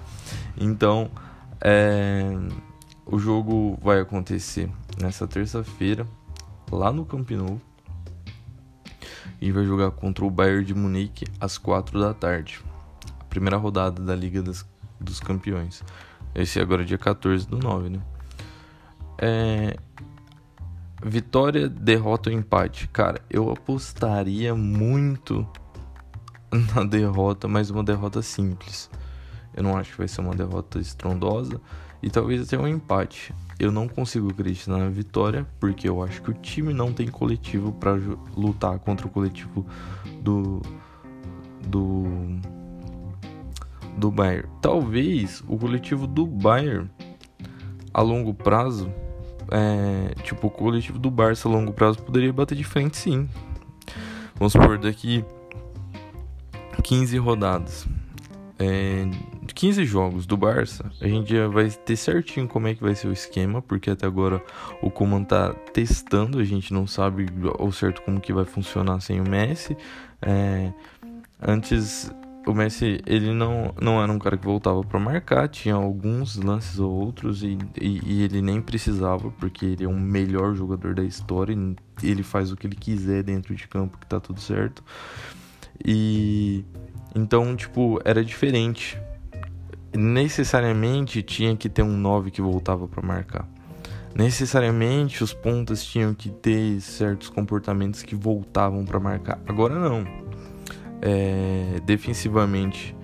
Então, 0.58 1.12
é, 1.60 2.32
o 3.06 3.20
jogo 3.20 3.78
vai 3.82 4.00
acontecer 4.00 4.70
nessa 5.00 5.28
terça-feira, 5.28 6.08
lá 6.72 6.92
no 6.92 7.06
Camp 7.06 7.30
Nou. 7.32 7.60
E 9.42 9.52
vai 9.52 9.66
jogar 9.66 9.92
contra 9.92 10.24
o 10.24 10.30
Bayern 10.30 10.64
de 10.64 10.74
Munique 10.74 11.26
às 11.40 11.58
4 11.58 12.00
da 12.00 12.14
tarde. 12.14 12.62
A 13.20 13.26
primeira 13.26 13.58
rodada 13.58 14.02
da 14.02 14.16
Liga 14.16 14.42
das, 14.42 14.66
dos 15.00 15.20
campeões. 15.20 15.84
Esse 16.34 16.62
agora 16.62 16.84
é 16.84 16.86
dia 16.86 16.98
14 16.98 17.46
do 17.48 17.60
9, 17.60 17.90
né? 17.90 18.00
É... 19.18 19.76
Vitória, 21.06 21.68
derrota 21.68 22.30
ou 22.30 22.36
empate? 22.36 22.88
Cara, 22.88 23.20
eu 23.30 23.52
apostaria 23.52 24.56
muito 24.56 25.46
na 26.74 26.84
derrota, 26.84 27.48
mas 27.48 27.70
uma 27.70 27.84
derrota 27.84 28.22
simples. 28.22 28.90
Eu 29.54 29.64
não 29.64 29.78
acho 29.78 29.92
que 29.92 29.98
vai 29.98 30.08
ser 30.08 30.22
uma 30.22 30.34
derrota 30.34 30.80
estrondosa 30.80 31.60
e 32.02 32.10
talvez 32.10 32.42
até 32.42 32.58
um 32.58 32.68
empate. 32.68 33.34
Eu 33.60 33.72
não 33.72 33.88
consigo 33.88 34.30
acreditar 34.30 34.78
na 34.78 34.90
vitória 34.90 35.46
porque 35.60 35.88
eu 35.88 36.02
acho 36.02 36.22
que 36.22 36.32
o 36.32 36.34
time 36.34 36.74
não 36.74 36.92
tem 36.94 37.08
coletivo 37.08 37.72
para 37.74 37.94
lutar 38.36 38.80
contra 38.80 39.06
o 39.06 39.10
coletivo 39.10 39.66
do 40.22 40.62
do 41.68 42.06
do 43.98 44.10
Bayern. 44.10 44.50
Talvez 44.62 45.44
o 45.48 45.58
coletivo 45.58 46.08
do 46.08 46.26
Bayern 46.26 46.90
a 47.94 48.02
longo 48.02 48.34
prazo, 48.34 48.92
é, 49.56 50.16
tipo 50.24 50.48
o 50.48 50.50
coletivo 50.50 50.98
do 50.98 51.12
Barça 51.12 51.48
a 51.48 51.52
longo 51.52 51.72
prazo 51.72 52.02
poderia 52.02 52.34
bater 52.34 52.56
de 52.56 52.64
frente, 52.64 52.98
sim. 52.98 53.30
Vamos 54.36 54.54
supor 54.54 54.80
daqui 54.80 55.24
15 56.84 57.18
rodadas. 57.20 57.88
É, 58.58 59.06
15 59.54 59.86
jogos 59.86 60.26
do 60.26 60.36
Barça, 60.36 60.92
a 61.00 61.08
gente 61.08 61.36
já 61.36 61.48
vai 61.48 61.70
ter 61.70 61.96
certinho 61.96 62.48
como 62.48 62.68
é 62.68 62.74
que 62.74 62.82
vai 62.82 62.96
ser 62.96 63.08
o 63.08 63.14
esquema, 63.14 63.62
porque 63.62 63.92
até 63.92 64.08
agora 64.08 64.44
o 64.82 64.90
Coman 64.90 65.24
tá 65.24 65.54
testando, 65.72 66.40
a 66.40 66.44
gente 66.44 66.74
não 66.74 66.88
sabe 66.88 67.28
ao 67.60 67.72
certo 67.72 68.02
como 68.02 68.20
que 68.20 68.34
vai 68.34 68.46
funcionar 68.46 69.00
sem 69.02 69.22
o 69.22 69.30
Messi. 69.30 69.78
É, 70.20 70.72
antes 71.40 72.12
o 72.46 72.54
Messi 72.54 73.02
ele 73.06 73.34
não, 73.34 73.74
não 73.82 74.02
era 74.02 74.12
um 74.12 74.20
cara 74.20 74.38
que 74.38 74.46
voltava 74.46 74.84
para 74.84 75.00
marcar, 75.00 75.48
tinha 75.48 75.76
alguns 75.76 76.36
lances 76.36 76.80
ou 76.80 76.92
outros 76.92 77.44
e, 77.44 77.58
e, 77.80 78.02
e, 78.06 78.24
ele 78.24 78.42
nem 78.42 78.62
precisava, 78.62 79.32
porque 79.32 79.66
ele 79.66 79.86
é 79.86 79.88
o 79.88 79.94
melhor 79.94 80.54
jogador 80.54 80.94
da 80.94 81.04
história, 81.04 81.56
ele 82.02 82.24
faz 82.24 82.52
o 82.52 82.58
que 82.58 82.68
ele 82.68 82.76
quiser 82.76 83.24
dentro 83.24 83.56
de 83.56 83.68
campo 83.68 83.98
que 83.98 84.06
tá 84.06 84.20
tudo 84.20 84.42
certo. 84.42 84.84
E 85.84 86.66
então, 87.16 87.56
tipo, 87.56 88.00
era 88.04 88.24
diferente. 88.24 89.00
Necessariamente 89.96 91.22
tinha 91.22 91.56
que 91.56 91.70
ter 91.70 91.84
um 91.84 91.96
9 91.96 92.32
que 92.32 92.42
voltava 92.42 92.88
para 92.88 93.06
marcar. 93.06 93.48
Necessariamente 94.16 95.24
os 95.24 95.34
pontas 95.34 95.84
tinham 95.84 96.14
que 96.14 96.30
ter 96.30 96.80
certos 96.82 97.30
comportamentos 97.30 98.04
que 98.04 98.16
voltavam 98.16 98.86
para 98.86 99.00
marcar. 99.00 99.40
Agora 99.48 99.76
não. 99.78 100.23
É, 101.06 101.82
defensivamente 101.86 102.96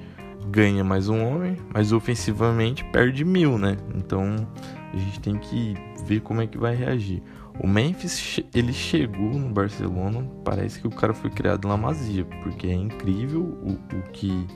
ganha 0.49 0.85
mais 0.85 1.09
um 1.09 1.21
homem, 1.21 1.57
mas 1.73 1.91
ofensivamente 1.91 2.83
perde 2.85 3.25
mil, 3.25 3.57
né? 3.57 3.75
Então 3.93 4.47
a 4.93 4.97
gente 4.97 5.19
tem 5.19 5.37
que 5.37 5.75
ver 6.05 6.21
como 6.21 6.41
é 6.41 6.47
que 6.47 6.57
vai 6.57 6.75
reagir. 6.75 7.21
O 7.61 7.67
Memphis, 7.67 8.39
ele 8.55 8.71
chegou 8.71 9.33
no 9.33 9.49
Barcelona, 9.49 10.25
parece 10.45 10.79
que 10.79 10.87
o 10.87 10.89
cara 10.89 11.13
foi 11.13 11.29
criado 11.29 11.67
na 11.67 11.75
Masia, 11.75 12.23
porque 12.41 12.67
é 12.67 12.73
incrível 12.73 13.41
o, 13.41 13.73
o, 13.73 14.01
que, 14.13 14.47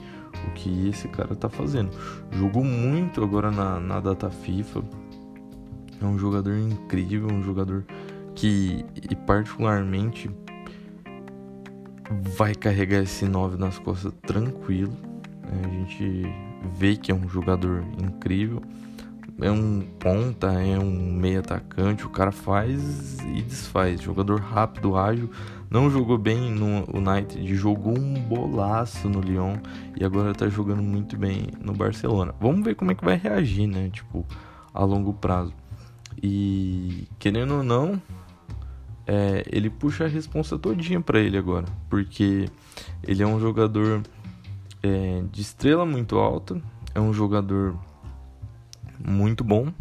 o 0.48 0.50
que 0.54 0.88
esse 0.88 1.06
cara 1.08 1.36
tá 1.36 1.50
fazendo. 1.50 1.90
Jogou 2.32 2.64
muito 2.64 3.22
agora 3.22 3.50
na, 3.50 3.78
na 3.78 4.00
data 4.00 4.30
FIFA, 4.30 4.82
é 6.00 6.04
um 6.04 6.18
jogador 6.18 6.56
incrível, 6.56 7.28
um 7.30 7.42
jogador 7.42 7.84
que, 8.34 8.84
e 9.10 9.14
particularmente, 9.14 10.30
vai 12.10 12.54
carregar 12.54 13.02
esse 13.02 13.24
9 13.24 13.56
nas 13.56 13.78
costas 13.78 14.12
tranquilo. 14.22 14.96
A 15.42 15.68
gente 15.68 16.22
vê 16.76 16.96
que 16.96 17.12
é 17.12 17.14
um 17.14 17.28
jogador 17.28 17.84
incrível 18.02 18.62
é 19.40 19.50
um 19.50 19.80
ponta, 19.98 20.46
é 20.52 20.78
um 20.78 21.12
meio 21.12 21.40
atacante, 21.40 22.06
o 22.06 22.10
cara 22.10 22.30
faz 22.30 23.18
e 23.20 23.42
desfaz. 23.42 24.00
Jogador 24.00 24.40
rápido, 24.40 24.96
ágil. 24.96 25.30
Não 25.70 25.90
jogou 25.90 26.16
bem 26.16 26.52
no 26.52 26.84
United, 26.96 27.54
jogou 27.56 27.98
um 27.98 28.14
bolaço 28.14 29.08
no 29.08 29.20
Lyon 29.20 29.56
e 29.96 30.04
agora 30.04 30.34
tá 30.34 30.48
jogando 30.48 30.82
muito 30.82 31.16
bem 31.16 31.48
no 31.60 31.72
Barcelona. 31.72 32.32
Vamos 32.40 32.64
ver 32.64 32.76
como 32.76 32.92
é 32.92 32.94
que 32.94 33.04
vai 33.04 33.16
reagir, 33.16 33.66
né? 33.66 33.90
Tipo, 33.92 34.24
a 34.72 34.84
longo 34.84 35.12
prazo. 35.12 35.52
E 36.22 37.08
querendo 37.18 37.56
ou 37.56 37.62
não, 37.64 38.00
é, 39.06 39.44
ele 39.50 39.68
puxa 39.68 40.04
a 40.04 40.08
responsa 40.08 40.58
todinha 40.58 41.00
para 41.00 41.20
ele 41.20 41.36
agora, 41.36 41.66
porque 41.88 42.48
ele 43.02 43.22
é 43.22 43.26
um 43.26 43.38
jogador 43.38 44.02
é, 44.82 45.22
de 45.30 45.42
estrela 45.42 45.84
muito 45.84 46.16
alta, 46.18 46.60
é 46.94 47.00
um 47.00 47.12
jogador 47.12 47.76
muito 48.98 49.44
bom. 49.44 49.72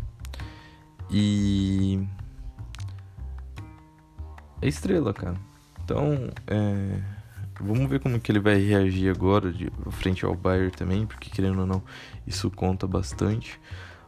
E. 1.10 2.02
É 4.62 4.68
estrela, 4.68 5.14
cara. 5.14 5.36
Então, 5.84 6.30
é... 6.48 7.00
vamos 7.60 7.90
ver 7.90 8.00
como 8.00 8.20
que 8.20 8.32
ele 8.32 8.40
vai 8.40 8.58
reagir 8.58 9.10
agora 9.10 9.52
de 9.52 9.70
frente 9.92 10.26
ao 10.26 10.34
Bayern 10.34 10.72
também, 10.72 11.06
porque 11.06 11.30
querendo 11.30 11.60
ou 11.60 11.68
não, 11.68 11.84
isso 12.26 12.50
conta 12.50 12.88
bastante. 12.88 13.60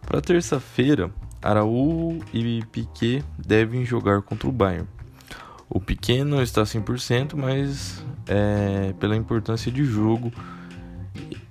Para 0.01 0.22
terça-feira, 0.22 1.12
Araújo 1.41 2.19
e 2.34 2.63
Piquet 2.72 3.24
devem 3.38 3.84
jogar 3.86 4.22
contra 4.22 4.48
o 4.48 4.51
Bayern. 4.51 4.88
O 5.69 5.79
Piquet 5.79 6.24
não 6.24 6.41
está 6.41 6.63
100%, 6.63 7.36
mas 7.36 8.03
é, 8.27 8.93
pela 9.00 9.15
importância 9.15 9.72
de 9.72 9.84
jogo 9.84 10.31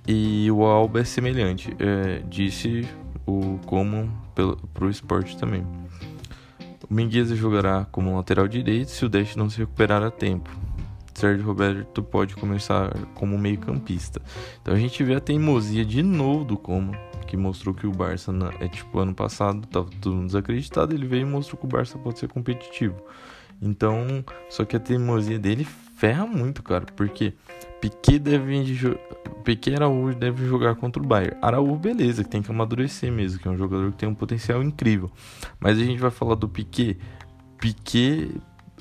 e 0.07 0.49
o 0.51 0.63
Alba 0.63 1.01
é 1.01 1.03
semelhante, 1.03 1.75
é, 1.79 2.21
disse 2.29 2.87
o 3.25 3.59
como 3.65 4.11
para 4.73 4.85
o 4.85 4.89
esporte 4.89 5.37
também. 5.37 5.65
O 6.89 6.93
Mingueza 6.93 7.35
jogará 7.35 7.85
como 7.91 8.15
lateral 8.15 8.47
direito 8.47 8.91
se 8.91 9.03
o 9.03 9.09
Dash 9.09 9.35
não 9.35 9.49
se 9.49 9.57
recuperar 9.57 10.03
a 10.03 10.11
tempo. 10.11 10.49
Sérgio 11.15 11.45
Roberto 11.45 12.03
pode 12.03 12.35
começar 12.35 12.93
como 13.15 13.37
meio-campista. 13.37 14.21
Então 14.61 14.73
a 14.73 14.77
gente 14.77 15.01
vê 15.03 15.15
a 15.15 15.19
teimosia 15.19 15.85
de 15.85 16.03
novo 16.03 16.43
do 16.43 16.57
Como, 16.57 16.95
que 17.25 17.37
mostrou 17.37 17.73
que 17.73 17.87
o 17.87 17.91
Barça, 17.91 18.31
é 18.59 18.67
tipo 18.67 18.99
ano 18.99 19.15
passado, 19.15 19.63
estava 19.63 19.89
todo 20.01 20.15
mundo 20.15 20.27
desacreditado, 20.27 20.93
ele 20.93 21.07
veio 21.07 21.25
e 21.25 21.29
mostrou 21.29 21.57
que 21.57 21.65
o 21.65 21.69
Barça 21.69 21.97
pode 21.97 22.19
ser 22.19 22.27
competitivo. 22.27 23.01
Então, 23.61 24.23
só 24.49 24.65
que 24.65 24.75
a 24.75 24.79
teimosia 24.79 25.39
dele 25.39 25.65
ferra 25.95 26.25
muito, 26.25 26.61
cara, 26.61 26.85
porque 26.95 27.33
Piquet 27.81 28.19
deve 28.19 28.97
Piquet 29.43 29.75
Araújo 29.75 30.17
deve 30.17 30.45
jogar 30.47 30.75
contra 30.75 31.01
o 31.01 31.05
Bayern. 31.05 31.37
Araújo, 31.41 31.77
beleza, 31.77 32.23
que 32.23 32.29
tem 32.29 32.41
que 32.41 32.51
amadurecer 32.51 33.11
mesmo, 33.11 33.39
que 33.39 33.47
é 33.47 33.51
um 33.51 33.57
jogador 33.57 33.91
que 33.91 33.97
tem 33.97 34.09
um 34.09 34.15
potencial 34.15 34.61
incrível. 34.63 35.11
Mas 35.59 35.79
a 35.79 35.83
gente 35.83 35.99
vai 35.99 36.11
falar 36.11 36.35
do 36.35 36.49
Piquet. 36.49 36.97
Piquet 37.57 38.29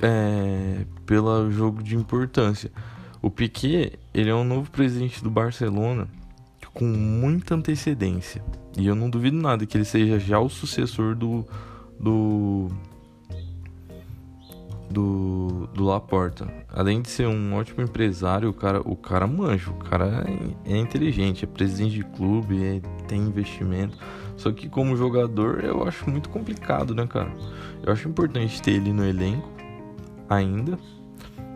é, 0.03 0.85
pelo 1.07 1.51
jogo 1.51 1.83
de 1.83 1.97
importância. 1.97 2.71
O 3.23 3.31
Piquet, 3.31 3.99
ele 4.13 4.31
é 4.31 4.35
um 4.35 4.45
novo 4.45 4.71
presidente 4.71 5.23
do 5.23 5.31
Barcelona 5.31 6.09
com 6.75 6.85
muita 6.85 7.55
antecedência. 7.55 8.43
E 8.77 8.87
eu 8.87 8.97
não 8.97 9.09
duvido 9.09 9.37
nada 9.37 9.65
que 9.65 9.77
ele 9.77 9.85
seja 9.85 10.19
já 10.19 10.41
o 10.41 10.49
sucessor 10.49 11.15
do 11.15 11.47
do 11.99 12.69
do, 14.95 15.69
do 15.75 15.85
Laporta. 15.85 16.49
Além 16.73 17.03
de 17.03 17.11
ser 17.11 17.27
um 17.27 17.55
ótimo 17.55 17.83
empresário, 17.83 18.49
o 18.49 18.53
cara, 18.53 18.81
o 18.81 18.95
cara 18.95 19.27
manja, 19.27 19.71
o 19.71 19.75
cara 19.75 20.25
é, 20.65 20.73
é 20.73 20.77
inteligente, 20.77 21.45
é 21.45 21.49
presidente 21.49 21.97
de 21.97 22.05
clube, 22.05 22.65
é, 22.65 22.81
tem 23.09 23.21
investimento. 23.21 23.99
Só 24.37 24.53
que 24.53 24.69
como 24.69 24.97
jogador 24.97 25.65
eu 25.65 25.87
acho 25.87 26.09
muito 26.09 26.29
complicado, 26.29 26.95
né, 26.95 27.07
cara? 27.07 27.33
Eu 27.83 27.93
acho 27.93 28.09
importante 28.09 28.63
ter 28.63 28.73
ele 28.73 28.93
no 28.93 29.05
elenco 29.05 29.49
ainda, 30.29 30.79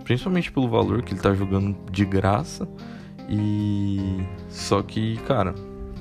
principalmente 0.05 0.51
pelo 0.51 0.69
valor 0.69 1.03
que 1.03 1.15
ele 1.15 1.21
tá 1.21 1.33
jogando 1.35 1.77
de 1.91 2.05
graça. 2.05 2.69
E 3.29 4.21
só 4.49 4.83
que, 4.83 5.17
cara, 5.19 5.55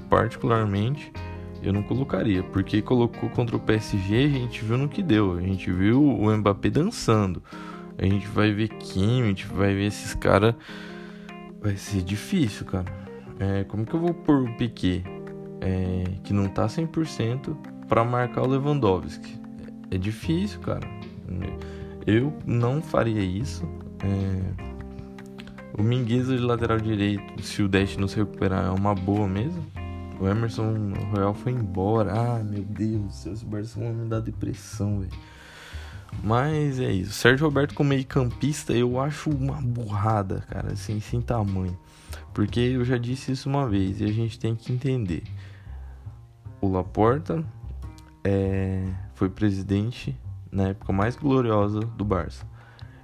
particularmente 0.09 1.11
eu 1.61 1.73
não 1.73 1.83
colocaria, 1.83 2.43
porque 2.43 2.81
colocou 2.81 3.29
contra 3.29 3.55
o 3.55 3.59
PSG, 3.59 4.25
a 4.25 4.29
gente 4.29 4.63
viu 4.63 4.77
no 4.77 4.87
que 4.87 5.01
deu. 5.01 5.37
A 5.37 5.41
gente 5.41 5.71
viu 5.71 6.03
o 6.03 6.35
Mbappé 6.35 6.69
dançando. 6.69 7.41
A 7.97 8.05
gente 8.05 8.27
vai 8.27 8.51
ver 8.51 8.69
Kim, 8.69 9.23
a 9.23 9.25
gente 9.25 9.45
vai 9.47 9.73
ver 9.73 9.87
esses 9.87 10.13
caras. 10.13 10.55
Vai 11.61 11.75
ser 11.75 12.01
difícil, 12.03 12.65
cara. 12.65 12.85
É, 13.39 13.63
como 13.63 13.85
que 13.85 13.93
eu 13.93 13.99
vou 13.99 14.13
pôr 14.13 14.43
o 14.43 14.57
Piquet, 14.57 15.03
é, 15.61 16.03
que 16.23 16.33
não 16.33 16.47
tá 16.47 16.67
100%, 16.67 17.55
para 17.87 18.03
marcar 18.03 18.43
o 18.43 18.47
Lewandowski? 18.47 19.39
É, 19.91 19.97
difícil, 19.97 20.59
cara. 20.59 20.87
Eu 22.05 22.33
não 22.45 22.81
faria 22.81 23.21
isso. 23.21 23.67
É... 24.03 24.67
O 25.77 25.83
Mingueza 25.83 26.35
de 26.35 26.41
lateral 26.41 26.79
direito, 26.79 27.43
se 27.43 27.61
o 27.61 27.67
Dash 27.67 27.97
não 27.97 28.07
se 28.07 28.15
recuperar, 28.15 28.65
é 28.65 28.69
uma 28.71 28.95
boa 28.95 29.27
mesmo. 29.27 29.63
O 30.19 30.27
Emerson 30.27 30.93
Royal 31.11 31.33
foi 31.33 31.51
embora. 31.51 32.13
Ah, 32.13 32.43
meu 32.43 32.63
Deus 32.63 33.25
esse 33.25 33.45
Barcelona 33.45 33.93
me 33.93 34.09
dá 34.09 34.19
depressão, 34.19 34.99
velho. 34.99 35.11
Mas 36.23 36.79
é 36.79 36.91
isso. 36.91 37.13
Sérgio 37.13 37.45
Roberto 37.45 37.75
como 37.75 37.89
meio 37.89 38.05
campista 38.05 38.73
eu 38.73 38.99
acho 38.99 39.29
uma 39.29 39.61
burrada, 39.61 40.43
cara, 40.49 40.73
assim, 40.73 40.99
sem 40.99 41.21
tamanho. 41.21 41.77
Porque 42.33 42.59
eu 42.59 42.83
já 42.83 42.97
disse 42.97 43.31
isso 43.31 43.49
uma 43.49 43.67
vez 43.67 43.99
e 44.01 44.05
a 44.05 44.11
gente 44.11 44.39
tem 44.39 44.55
que 44.55 44.71
entender. 44.71 45.23
o 46.61 46.69
Laporta 46.69 47.43
é, 48.23 48.83
foi 49.13 49.29
presidente 49.29 50.17
na 50.51 50.69
época 50.69 50.91
mais 50.91 51.15
gloriosa 51.15 51.79
do 51.79 52.03
Barça. 52.03 52.45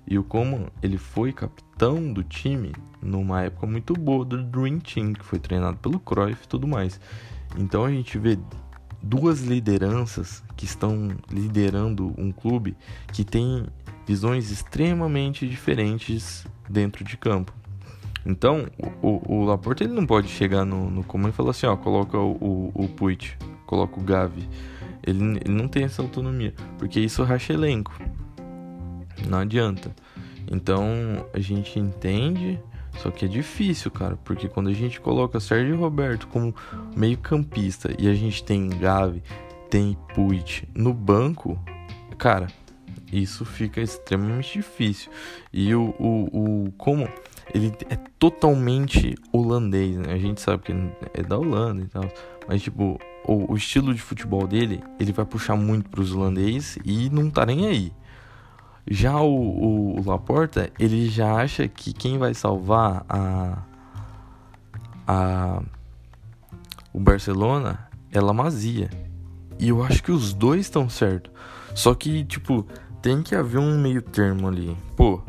E 0.06 0.18
o 0.18 0.24
Coman, 0.24 0.68
ele 0.82 0.98
foi 0.98 1.32
capitão 1.32 2.12
do 2.12 2.24
time 2.24 2.74
numa 3.02 3.42
época 3.44 3.66
muito 3.66 3.94
boa 3.94 4.26
do 4.26 4.44
Dream 4.44 4.80
Team, 4.80 5.14
que 5.14 5.24
foi 5.24 5.40
treinado 5.40 5.78
pelo 5.78 6.00
Cruyff 6.00 6.44
e 6.44 6.48
tudo 6.48 6.68
mais. 6.68 7.00
Então 7.58 7.86
a 7.86 7.92
gente 7.92 8.18
vê 8.18 8.38
duas 9.02 9.42
lideranças 9.42 10.44
que 10.56 10.66
estão 10.66 11.10
liderando 11.30 12.14
um 12.18 12.32
clube 12.32 12.76
que 13.12 13.24
tem 13.24 13.66
visões 14.06 14.52
extremamente 14.52 15.48
diferentes 15.48 16.46
dentro 16.70 17.04
de 17.04 17.18
campo. 17.18 17.54
Então, 18.26 18.68
o, 19.02 19.22
o 19.40 19.44
Laporte 19.44 19.84
ele 19.84 19.94
não 19.94 20.06
pode 20.06 20.30
chegar 20.30 20.64
no, 20.64 20.90
no 20.90 21.02
e 21.02 21.32
falar 21.34 21.52
assim, 21.52 21.66
ó, 21.66 21.76
coloca 21.76 22.18
o, 22.18 22.32
o, 22.40 22.72
o 22.74 22.88
Puig, 22.88 23.34
coloca 23.66 24.00
o 24.00 24.04
Gavi. 24.04 24.48
Ele, 25.06 25.40
ele 25.44 25.54
não 25.54 25.68
tem 25.68 25.84
essa 25.84 26.02
autonomia, 26.02 26.54
porque 26.78 27.02
isso 27.02 27.24
racha 27.24 27.52
elenco. 27.52 27.94
Não 29.28 29.40
adianta. 29.40 29.94
Então, 30.52 31.26
a 31.34 31.40
gente 31.40 31.80
entende, 31.80 32.60
só 32.98 33.10
que 33.10 33.26
é 33.26 33.28
difícil, 33.28 33.90
cara, 33.90 34.18
porque 34.24 34.48
quando 34.48 34.70
a 34.70 34.74
gente 34.74 35.00
coloca 35.00 35.40
Sérgio 35.40 35.78
Roberto 35.78 36.28
como 36.28 36.54
meio 36.96 37.18
campista 37.18 37.90
e 37.98 38.08
a 38.08 38.14
gente 38.14 38.44
tem 38.44 38.70
Gavi, 38.70 39.24
tem 39.70 39.98
Puig 40.14 40.68
no 40.76 40.94
banco, 40.94 41.58
cara, 42.18 42.48
isso 43.12 43.46
fica 43.46 43.82
extremamente 43.82 44.54
difícil. 44.54 45.12
E 45.52 45.74
o, 45.74 45.96
o, 46.00 46.66
o 46.66 46.72
como 46.78 47.08
ele 47.54 47.74
é 47.90 47.96
totalmente 48.18 49.16
holandês, 49.32 49.98
né? 49.98 50.14
A 50.14 50.18
gente 50.18 50.42
sabe 50.42 50.64
que 50.64 50.74
é 51.14 51.24
da 51.24 51.38
Holanda 51.38 51.84
e 51.84 51.88
tal, 51.88 52.08
mas 52.48 52.62
tipo, 52.62 53.00
o, 53.26 53.54
o 53.54 53.56
estilo 53.56 53.94
de 53.94 54.02
futebol 54.02 54.48
dele, 54.48 54.84
ele 55.00 55.12
vai 55.12 55.26
puxar 55.26 55.56
muito 55.56 55.90
para 55.90 56.02
os 56.02 56.14
holandeses 56.14 56.78
e 56.84 57.10
não 57.10 57.30
tá 57.30 57.46
nem 57.46 57.68
aí. 57.68 57.92
Já 58.90 59.20
o, 59.20 59.34
o, 59.34 60.00
o, 60.00 60.04
Laporta, 60.06 60.70
ele 60.78 61.10
já 61.10 61.36
acha 61.36 61.68
que 61.68 61.94
quem 61.94 62.18
vai 62.18 62.34
salvar 62.34 63.06
a, 63.08 63.58
a 65.08 65.62
o 66.94 67.00
Barcelona 67.00 67.88
é 68.12 68.20
La 68.20 68.34
Masia. 68.34 68.90
E 69.60 69.70
eu 69.70 69.84
acho 69.84 70.04
que 70.04 70.12
os 70.12 70.34
dois 70.34 70.62
estão 70.62 70.90
certos. 70.90 71.32
Só 71.74 71.96
que, 71.96 72.24
tipo, 72.26 72.68
tem 73.02 73.24
que 73.24 73.36
haver 73.36 73.60
um 73.60 73.80
meio 73.80 74.02
termo 74.02 74.48
ali. 74.48 74.78
Pô, 74.96 75.22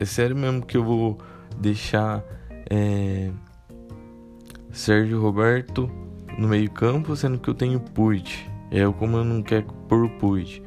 é 0.00 0.04
sério 0.04 0.36
mesmo 0.36 0.64
que 0.64 0.76
eu 0.76 0.84
vou 0.84 1.18
deixar 1.56 2.24
é, 2.70 3.30
Sérgio 4.70 5.20
Roberto 5.20 5.90
no 6.36 6.48
meio 6.48 6.70
campo, 6.70 7.14
sendo 7.16 7.38
que 7.38 7.48
eu 7.48 7.54
tenho 7.54 7.80
Puig. 7.80 8.48
É 8.70 8.84
como 8.92 9.16
eu 9.16 9.24
não 9.24 9.42
quero 9.42 9.66
pôr 9.88 10.04
o 10.04 10.10
Puig. 10.18 10.62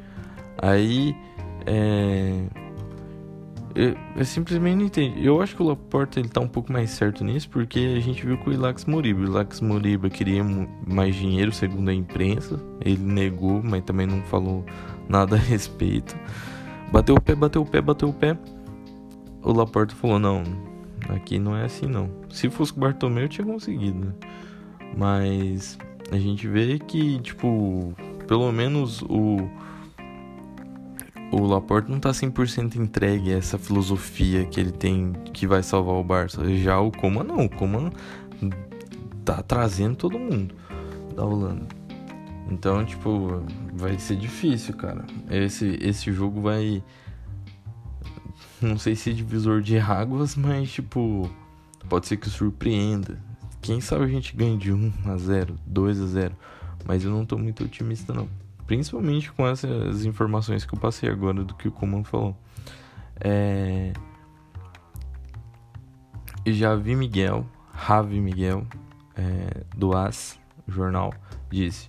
Aí 0.60 1.16
é, 1.66 2.44
eu, 3.74 3.96
eu, 4.16 4.24
simplesmente 4.24 4.76
não 4.76 4.86
entendo. 4.86 5.18
Eu 5.18 5.40
acho 5.40 5.56
que 5.56 5.62
o 5.62 5.66
Laporta 5.66 6.20
ele 6.20 6.28
tá 6.28 6.40
um 6.40 6.48
pouco 6.48 6.72
mais 6.72 6.90
certo 6.90 7.24
nisso, 7.24 7.48
porque 7.48 7.94
a 7.96 8.00
gente 8.00 8.24
viu 8.24 8.36
com 8.38 8.50
o 8.50 8.52
Ilax 8.52 8.84
Moriba. 8.84 9.20
O 9.20 9.24
Ilax 9.24 9.60
Moriba 9.60 10.10
queria 10.10 10.44
mais 10.86 11.14
dinheiro, 11.14 11.52
segundo 11.52 11.88
a 11.88 11.94
imprensa. 11.94 12.60
Ele 12.84 13.02
negou, 13.02 13.62
mas 13.62 13.82
também 13.84 14.06
não 14.06 14.22
falou 14.22 14.64
nada 15.08 15.36
a 15.36 15.38
respeito. 15.38 16.16
Bateu 16.90 17.14
o 17.14 17.20
pé, 17.20 17.34
bateu 17.34 17.62
o 17.62 17.66
pé, 17.66 17.80
bateu 17.80 18.08
o 18.10 18.12
pé. 18.12 18.36
O 19.42 19.52
Laporta 19.52 19.94
falou: 19.94 20.18
Não, 20.18 20.42
aqui 21.08 21.38
não 21.38 21.56
é 21.56 21.64
assim 21.64 21.86
não. 21.86 22.10
Se 22.30 22.50
fosse 22.50 22.72
o 22.72 22.76
Bartomeu, 22.76 23.24
eu 23.24 23.28
tinha 23.28 23.46
conseguido. 23.46 23.98
Né? 23.98 24.12
Mas 24.96 25.78
a 26.10 26.18
gente 26.18 26.46
vê 26.46 26.78
que, 26.78 27.18
tipo, 27.20 27.94
pelo 28.26 28.52
menos 28.52 29.02
o. 29.02 29.48
O 31.32 31.46
Laporte 31.46 31.90
não 31.90 31.98
tá 31.98 32.10
100% 32.10 32.76
entregue 32.76 33.32
a 33.32 33.38
essa 33.38 33.56
filosofia 33.56 34.44
que 34.44 34.60
ele 34.60 34.70
tem 34.70 35.14
que 35.32 35.46
vai 35.46 35.62
salvar 35.62 35.94
o 35.94 36.04
Barça. 36.04 36.44
Já 36.56 36.78
o 36.78 36.92
Coman 36.92 37.24
não, 37.24 37.46
o 37.46 37.48
Coman 37.48 37.90
tá 39.24 39.42
trazendo 39.42 39.96
todo 39.96 40.18
mundo 40.18 40.54
da 41.16 41.24
Holanda. 41.24 41.66
Então, 42.50 42.84
tipo, 42.84 43.42
vai 43.72 43.98
ser 43.98 44.16
difícil, 44.16 44.74
cara. 44.74 45.06
Esse, 45.30 45.78
esse 45.80 46.12
jogo 46.12 46.42
vai. 46.42 46.84
Não 48.60 48.76
sei 48.76 48.94
se 48.94 49.10
é 49.10 49.12
divisor 49.14 49.62
de 49.62 49.78
águas, 49.78 50.36
mas, 50.36 50.70
tipo, 50.70 51.30
pode 51.88 52.06
ser 52.08 52.18
que 52.18 52.28
surpreenda. 52.28 53.18
Quem 53.62 53.80
sabe 53.80 54.04
a 54.04 54.08
gente 54.08 54.36
ganhe 54.36 54.58
de 54.58 54.70
1 54.70 54.92
a 55.06 55.16
0, 55.16 55.56
2 55.66 56.00
a 56.00 56.06
0. 56.06 56.36
Mas 56.84 57.04
eu 57.04 57.10
não 57.10 57.24
tô 57.24 57.38
muito 57.38 57.64
otimista, 57.64 58.12
não. 58.12 58.28
Principalmente 58.72 59.30
com 59.30 59.46
essas 59.46 60.06
informações 60.06 60.64
que 60.64 60.74
eu 60.74 60.80
passei 60.80 61.06
agora 61.06 61.44
do 61.44 61.54
que 61.54 61.68
o 61.68 61.70
Coman 61.70 62.02
falou. 62.04 62.34
É. 63.20 63.92
Já 66.46 66.74
vi 66.74 66.96
Miguel, 66.96 67.46
Ravi 67.70 68.18
Miguel, 68.18 68.66
é, 69.14 69.62
do 69.76 69.94
AS, 69.94 70.40
jornal, 70.66 71.12
disse 71.50 71.86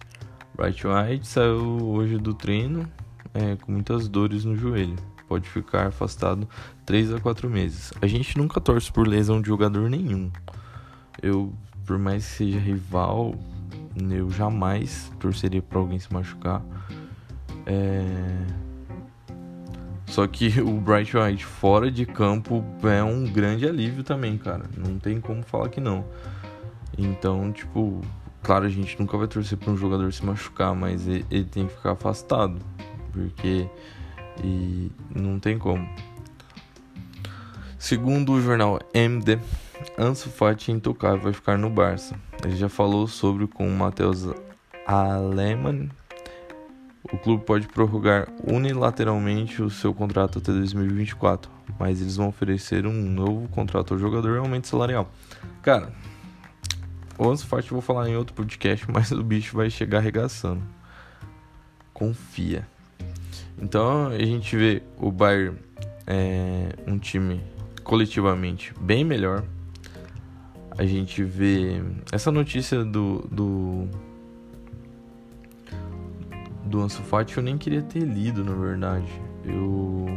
Bright 0.58 0.86
White 0.86 1.26
saiu 1.26 1.82
hoje 1.86 2.18
do 2.18 2.34
treino 2.34 2.86
é, 3.34 3.56
com 3.56 3.72
muitas 3.72 4.10
dores 4.10 4.44
no 4.44 4.58
joelho. 4.58 4.98
Pode 5.30 5.48
ficar 5.48 5.88
afastado 5.88 6.50
3 6.86 7.14
a 7.14 7.20
4 7.22 7.50
meses. 7.50 7.94
A 8.02 8.08
gente 8.08 8.38
nunca 8.38 8.60
torce 8.60 8.92
por 8.92 9.08
lesão 9.08 9.42
de 9.42 9.48
jogador 9.48 9.90
nenhum. 9.90 10.30
Eu, 11.22 11.54
por 11.86 11.98
mais 11.98 12.26
que 12.26 12.32
seja 12.34 12.60
rival, 12.60 13.36
eu 14.10 14.30
jamais 14.30 15.12
torceria 15.20 15.62
para 15.62 15.80
alguém 15.80 16.00
se 16.00 16.12
machucar. 16.12 16.62
É... 17.66 18.46
Só 20.08 20.28
que 20.28 20.60
o 20.62 20.80
Bright 20.80 21.16
White 21.16 21.46
fora 21.46 21.92
de 21.92 22.06
campo 22.06 22.64
é 22.84 23.04
um 23.04 23.26
grande 23.26 23.68
alívio 23.68 24.04
também, 24.04 24.38
cara. 24.38 24.66
Não 24.78 25.00
tem 25.00 25.20
como 25.20 25.44
falar 25.44 25.70
que 25.70 25.82
não. 25.82 26.06
Então, 26.98 27.52
tipo, 27.52 28.02
Claro, 28.44 28.66
a 28.66 28.70
gente 28.70 29.00
nunca 29.00 29.18
vai 29.18 29.26
torcer 29.26 29.58
para 29.58 29.72
um 29.72 29.78
jogador 29.78 30.12
se 30.12 30.24
machucar, 30.26 30.76
mas 30.76 31.08
ele, 31.08 31.46
tem 31.46 31.66
que 31.66 31.74
ficar 31.74 31.92
afastado, 31.92 32.60
porque 33.14 33.70
e 34.44 34.92
não 35.16 35.40
tem 35.40 35.58
como. 35.58 35.88
Segundo 37.80 38.34
o 38.34 38.42
jornal 38.42 38.82
MD, 38.94 39.40
Ansu 39.98 40.30
Fati 40.30 40.72
é 40.72 40.74
intocável 40.74 41.22
vai 41.22 41.32
ficar 41.32 41.58
no 41.58 41.70
Barça. 41.70 42.20
Ele 42.44 42.56
já 42.56 42.70
falou 42.70 43.08
sobre 43.08 43.48
com 43.48 43.68
o 43.68 43.72
Matheus 43.72 44.28
Alemann. 44.86 45.90
O 47.12 47.18
clube 47.18 47.44
pode 47.44 47.68
prorrogar 47.68 48.28
unilateralmente 48.46 49.62
o 49.62 49.70
seu 49.70 49.94
contrato 49.94 50.40
até 50.40 50.52
2024, 50.52 51.52
mas 51.80 52.02
eles 52.02 52.16
vão 52.16 52.28
oferecer 52.30 52.86
um 52.88 52.94
novo 52.94 53.48
contrato 53.50 53.94
ao 53.94 54.00
jogador 54.00 54.36
e 54.36 54.40
aumento 54.40 54.68
salarial. 54.68 55.12
Cara, 55.62 55.94
o 57.18 57.38
Fati 57.38 57.72
eu 57.72 57.76
vou 57.76 57.82
falar 57.82 58.10
em 58.10 58.16
outro 58.16 58.34
podcast, 58.34 58.86
mas 58.92 59.12
o 59.12 59.24
bicho 59.24 59.56
vai 59.56 59.70
chegar 59.70 60.00
arregaçando. 60.00 60.64
Confia. 61.94 62.68
Então 63.62 64.08
a 64.08 64.18
gente 64.18 64.56
vê 64.58 64.82
o 64.98 65.12
Bayern 65.12 65.58
é 66.08 66.76
um 66.88 66.98
time 66.98 67.42
coletivamente 67.84 68.74
bem 68.80 69.04
melhor. 69.04 69.44
A 70.78 70.86
gente 70.86 71.24
vê 71.24 71.82
essa 72.12 72.32
notícia 72.32 72.84
do 72.84 73.28
do 73.32 73.88
do 76.66 76.82
Ansu 76.82 77.04
Fati 77.04 77.38
eu 77.38 77.44
nem 77.44 77.58
queria 77.58 77.82
ter 77.82 78.00
lido, 78.00 78.44
na 78.44 78.54
verdade. 78.54 79.08
Eu 79.46 80.08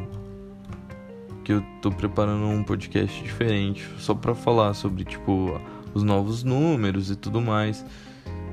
que 1.45 1.53
eu 1.53 1.63
tô 1.81 1.93
preparando 1.93 2.45
um 2.47 2.65
podcast 2.65 3.23
diferente 3.23 3.89
só 3.99 4.15
para 4.15 4.35
falar 4.35 4.75
sobre 4.75 5.05
tipo 5.05 5.61
os 5.95 6.03
novos 6.03 6.43
números 6.43 7.11
e 7.11 7.17
tudo 7.17 7.41
mais. 7.41 7.85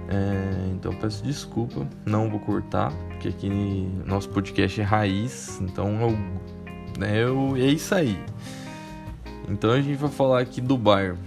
É, 0.09 0.69
então 0.73 0.93
peço 0.93 1.23
desculpa, 1.23 1.87
não 2.05 2.29
vou 2.29 2.39
cortar, 2.39 2.91
porque 3.07 3.29
aqui 3.29 3.49
nosso 4.05 4.29
podcast 4.29 4.79
é 4.79 4.83
raiz, 4.83 5.59
então 5.61 6.01
eu, 6.01 6.11
né, 6.99 7.23
eu, 7.23 7.55
é 7.55 7.67
isso 7.67 7.95
aí. 7.95 8.19
Então 9.47 9.71
a 9.71 9.81
gente 9.81 9.95
vai 9.95 10.09
falar 10.09 10.41
aqui 10.41 10.61
do 10.61 10.77
Bayern. 10.77 11.17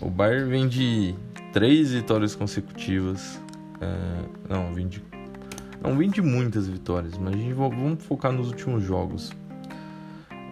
O 0.00 0.10
Bayern 0.10 0.50
vem 0.50 0.68
de 0.68 1.14
três 1.52 1.92
vitórias 1.92 2.34
consecutivas. 2.34 3.40
É, 3.80 4.54
não, 4.54 4.74
vem 4.74 4.86
de, 4.86 5.02
não 5.82 5.96
vem 5.96 6.10
de 6.10 6.20
muitas 6.20 6.68
vitórias, 6.68 7.16
mas 7.16 7.34
a 7.34 7.36
gente 7.36 7.54
vamos 7.54 8.04
focar 8.04 8.30
nos 8.30 8.48
últimos 8.48 8.82
jogos. 8.82 9.32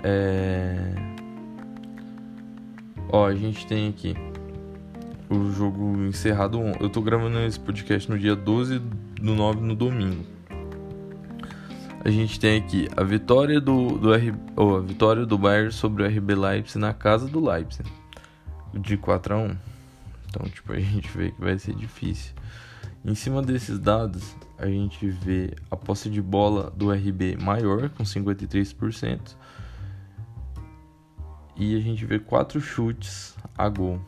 É, 0.03 0.95
ó, 3.11 3.27
a 3.27 3.35
gente 3.35 3.67
tem 3.67 3.89
aqui 3.89 4.15
o 5.29 5.51
jogo 5.53 6.05
encerrado. 6.05 6.59
Eu 6.81 6.89
tô 6.89 7.03
gravando 7.03 7.39
esse 7.41 7.61
podcast 7.61 8.11
no 8.11 8.19
dia 8.19 8.35
12 8.35 8.79
do 8.79 9.35
9 9.35 9.61
no 9.61 9.75
domingo. 9.75 10.25
A 12.03 12.11
gente 12.11 12.39
tem 12.39 12.59
aqui 12.59 12.89
a 12.97 13.03
vitória 13.03 13.61
do, 13.61 13.99
do 13.99 14.15
R, 14.15 14.35
oh, 14.57 14.77
a 14.77 14.81
vitória 14.81 15.25
do 15.25 15.39
Bayern 15.39 15.73
sobre 15.73 16.03
o 16.03 16.07
RB 16.07 16.35
Leipzig 16.35 16.79
na 16.79 16.93
casa 16.93 17.27
do 17.27 17.43
Leipzig 17.43 17.91
de 18.81 18.97
4 18.97 19.35
a 19.35 19.39
1. 19.39 19.57
Então, 20.29 20.49
tipo, 20.49 20.73
a 20.73 20.81
gente 20.81 21.09
vê 21.17 21.31
que 21.31 21.41
vai 21.41 21.59
ser 21.59 21.75
difícil. 21.75 22.33
Em 23.05 23.15
cima 23.15 23.43
desses 23.43 23.79
dados, 23.79 24.35
a 24.59 24.67
gente 24.67 25.07
vê 25.09 25.55
a 25.71 25.77
posse 25.77 26.09
de 26.09 26.23
bola 26.23 26.71
do 26.71 26.91
RB 26.91 27.37
maior, 27.37 27.91
com 27.91 28.03
53%, 28.03 29.37
e 31.57 31.77
a 31.77 31.81
gente 31.81 32.05
vê 32.05 32.19
4 32.19 32.61
chutes 32.61 33.37
a 33.57 33.69
gol, 33.69 34.01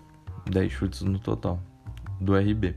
10 0.51 0.73
chutes 0.73 1.03
no 1.03 1.19
total, 1.19 1.61
do 2.21 2.35
RB. 2.35 2.75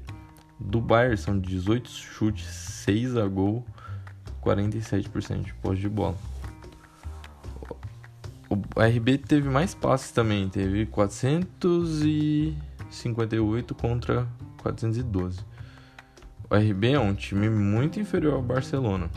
Do 0.60 0.82
Bayern 0.82 1.17
são 1.17 1.39
18 1.39 1.89
chutes, 1.89 2.45
6 2.45 3.15
a 3.15 3.25
gol, 3.25 3.65
47% 4.43 5.41
de 5.41 5.54
posse 5.56 5.80
de 5.80 5.89
bola. 5.89 6.17
O 8.49 8.55
RB 8.81 9.19
teve 9.19 9.47
mais 9.47 9.75
passes 9.75 10.09
também, 10.12 10.49
teve 10.49 10.88
458 10.88 13.75
contra 13.75 14.27
412. 14.63 15.41
O 16.49 16.55
RB 16.55 16.93
é 16.93 16.99
um 16.99 17.13
time 17.13 17.47
muito 17.47 17.99
inferior 17.99 18.33
ao 18.33 18.41
Barcelona. 18.41 19.07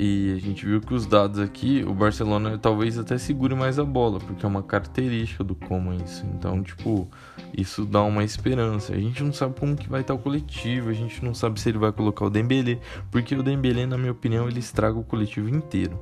E 0.00 0.32
a 0.32 0.38
gente 0.38 0.64
viu 0.64 0.80
que 0.80 0.94
os 0.94 1.06
dados 1.06 1.40
aqui, 1.40 1.84
o 1.84 1.92
Barcelona 1.92 2.56
talvez 2.56 2.96
até 2.96 3.18
segure 3.18 3.56
mais 3.56 3.80
a 3.80 3.84
bola, 3.84 4.20
porque 4.20 4.46
é 4.46 4.48
uma 4.48 4.62
característica 4.62 5.42
do 5.42 5.56
como 5.56 5.92
isso. 5.92 6.24
Então, 6.34 6.62
tipo, 6.62 7.08
isso 7.52 7.84
dá 7.84 8.04
uma 8.04 8.22
esperança. 8.22 8.92
A 8.92 8.96
gente 8.96 9.24
não 9.24 9.32
sabe 9.32 9.58
como 9.58 9.74
que 9.74 9.88
vai 9.88 10.02
estar 10.02 10.14
o 10.14 10.18
coletivo, 10.18 10.88
a 10.88 10.92
gente 10.92 11.24
não 11.24 11.34
sabe 11.34 11.60
se 11.60 11.68
ele 11.68 11.78
vai 11.78 11.90
colocar 11.90 12.26
o 12.26 12.30
Dembélé, 12.30 12.78
porque 13.10 13.34
o 13.34 13.42
Dembélé, 13.42 13.86
na 13.86 13.98
minha 13.98 14.12
opinião, 14.12 14.48
ele 14.48 14.60
estraga 14.60 14.96
o 14.96 15.02
coletivo 15.02 15.48
inteiro. 15.48 15.98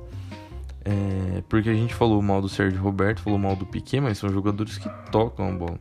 É, 0.89 1.43
porque 1.49 1.69
a 1.69 1.73
gente 1.73 1.93
falou 1.93 2.21
mal 2.21 2.41
do 2.41 2.47
Sérgio 2.47 2.81
Roberto, 2.81 3.21
falou 3.21 3.37
mal 3.37 3.57
do 3.57 3.65
Piquet, 3.65 3.99
mas 3.99 4.17
são 4.17 4.29
jogadores 4.29 4.77
que 4.77 4.87
tocam 5.11 5.49
a 5.49 5.51
bola. 5.51 5.79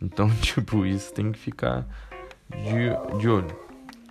Então, 0.00 0.30
tipo, 0.40 0.86
isso 0.86 1.12
tem 1.12 1.30
que 1.30 1.38
ficar 1.38 1.86
de, 2.50 3.18
de 3.18 3.28
olho. 3.28 3.54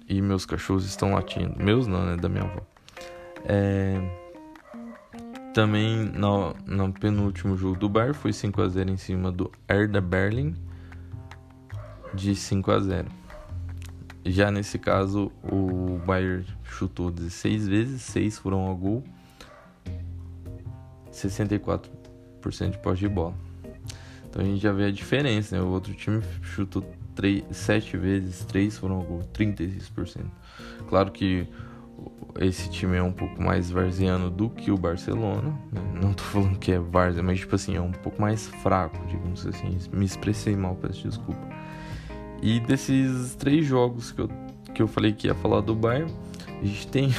E 0.08 0.22
meus 0.22 0.46
cachorros 0.46 0.86
estão 0.86 1.14
latindo. 1.14 1.56
Meus 1.58 1.88
não, 1.88 2.06
né? 2.06 2.18
Da 2.18 2.30
minha 2.30 2.44
avó. 2.44 2.62
É... 3.46 4.00
Também 5.56 6.06
no, 6.06 6.54
no 6.68 6.94
penúltimo 6.94 7.58
jogo 7.58 7.80
do 7.80 7.90
Bar 7.90 8.14
foi 8.14 8.32
5 8.32 8.62
a 8.62 8.70
0 8.70 8.92
em 8.92 8.98
cima 8.98 9.32
do 9.32 9.52
Herda 9.68 10.00
Berlin 10.00 10.56
de 12.14 12.36
5 12.36 12.72
a 12.72 12.80
0. 12.80 13.08
Já 14.24 14.52
nesse 14.52 14.78
caso, 14.78 15.32
o 15.44 16.00
Bayern 16.06 16.46
chutou 16.64 17.10
16 17.10 17.68
vezes, 17.68 18.02
6 18.04 18.38
foram 18.38 18.60
ao 18.60 18.76
gol, 18.76 19.04
64% 21.12 22.70
de 22.72 22.78
posse 22.80 23.00
de 23.00 23.10
bola. 23.10 23.34
Então 24.30 24.42
a 24.42 24.46
gente 24.46 24.62
já 24.62 24.72
vê 24.72 24.86
a 24.86 24.92
diferença, 24.92 25.56
né? 25.56 25.62
O 25.62 25.68
outro 25.68 25.94
time 25.94 26.22
chutou 26.42 26.84
3, 27.16 27.44
7 27.52 27.98
vezes, 27.98 28.46
3 28.46 28.78
foram 28.78 28.96
ao 28.96 29.04
gol, 29.04 29.20
36%. 29.34 30.24
Claro 30.88 31.12
que 31.12 31.48
esse 32.40 32.70
time 32.70 32.98
é 32.98 33.04
um 33.04 33.12
pouco 33.12 33.42
mais 33.42 33.70
varziano 33.70 34.30
do 34.30 34.50
que 34.50 34.72
o 34.72 34.78
Barcelona. 34.78 35.50
Né? 35.72 35.82
Não 36.02 36.14
tô 36.14 36.24
falando 36.24 36.58
que 36.58 36.72
é 36.72 36.80
várzea, 36.80 37.22
mas 37.22 37.40
tipo 37.40 37.56
assim, 37.56 37.76
é 37.76 37.82
um 37.82 37.92
pouco 37.92 38.22
mais 38.22 38.48
fraco, 38.48 38.98
digamos 39.08 39.46
assim. 39.46 39.78
Me 39.92 40.06
expressei 40.06 40.56
mal, 40.56 40.76
peço 40.76 41.08
desculpa. 41.08 41.42
E 42.42 42.60
desses 42.62 43.36
três 43.36 43.66
jogos 43.66 44.12
que 44.12 44.22
eu, 44.22 44.30
que 44.74 44.82
eu 44.82 44.88
falei 44.88 45.14
que 45.14 45.28
ia 45.28 45.36
falar 45.36 45.62
do 45.62 45.76
Bayern, 45.76 46.12
a 46.62 46.66
gente 46.66 46.88
tem 46.88 47.14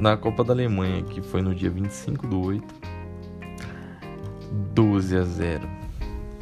na 0.00 0.16
Copa 0.16 0.42
da 0.42 0.54
Alemanha, 0.54 1.02
que 1.02 1.20
foi 1.20 1.42
no 1.42 1.54
dia 1.54 1.70
25 1.70 2.26
do 2.26 2.40
8, 2.40 2.74
12 4.72 5.16
a 5.16 5.22
0 5.22 5.68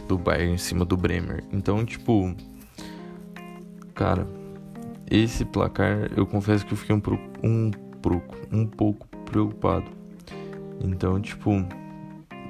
do 0.07 0.17
Bayern 0.17 0.55
em 0.55 0.59
cima 0.59 0.85
do 0.85 0.97
Bremer. 0.97 1.43
Então, 1.53 1.85
tipo, 1.85 2.35
cara, 3.95 4.29
esse 5.11 5.45
placar, 5.45 6.09
eu 6.17 6.25
confesso 6.25 6.65
que 6.65 6.73
eu 6.73 6.77
fiquei 6.79 6.95
um, 6.95 7.03
um, 7.43 7.71
um 8.53 8.65
pouco 8.65 9.09
preocupado. 9.25 9.91
Então, 10.81 11.21
tipo, 11.21 11.51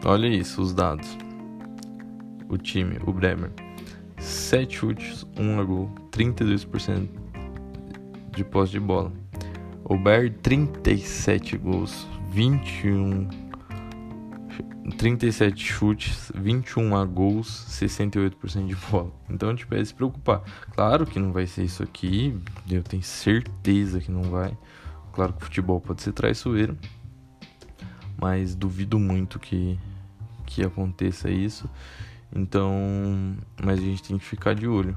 olha 0.04 0.26
isso, 0.26 0.60
os 0.60 0.74
dados. 0.74 1.16
O 2.50 2.58
time, 2.58 2.98
o 3.06 3.12
Bremer. 3.12 3.50
7 4.18 4.76
chutes, 4.76 5.26
1 5.38 5.58
a 5.58 5.64
gol, 5.64 5.90
32% 6.10 7.08
de 8.30 8.44
posse 8.44 8.72
de 8.72 8.80
bola. 8.80 9.10
Bayern 9.96 10.36
37 10.42 11.56
gols, 11.56 12.06
21 12.30 13.28
37 14.96 15.64
chutes, 15.64 16.32
21 16.34 16.96
a 16.96 17.04
gols, 17.04 17.66
68% 17.68 18.66
de 18.66 18.74
bola. 18.74 19.12
Então, 19.28 19.54
tipo, 19.54 19.74
é 19.74 19.84
se 19.84 19.94
preocupar. 19.94 20.42
Claro 20.74 21.06
que 21.06 21.18
não 21.18 21.32
vai 21.32 21.46
ser 21.46 21.64
isso 21.64 21.82
aqui, 21.82 22.38
eu 22.70 22.82
tenho 22.82 23.02
certeza 23.02 24.00
que 24.00 24.10
não 24.10 24.22
vai. 24.22 24.56
Claro 25.12 25.32
que 25.32 25.42
o 25.42 25.44
futebol 25.44 25.80
pode 25.80 26.02
ser 26.02 26.12
traiçoeiro, 26.12 26.76
mas 28.20 28.54
duvido 28.54 28.98
muito 28.98 29.38
que, 29.38 29.78
que 30.46 30.64
aconteça 30.64 31.30
isso. 31.30 31.68
Então, 32.34 33.36
mas 33.62 33.78
a 33.78 33.82
gente 33.82 34.02
tem 34.02 34.18
que 34.18 34.24
ficar 34.24 34.54
de 34.54 34.66
olho. 34.66 34.96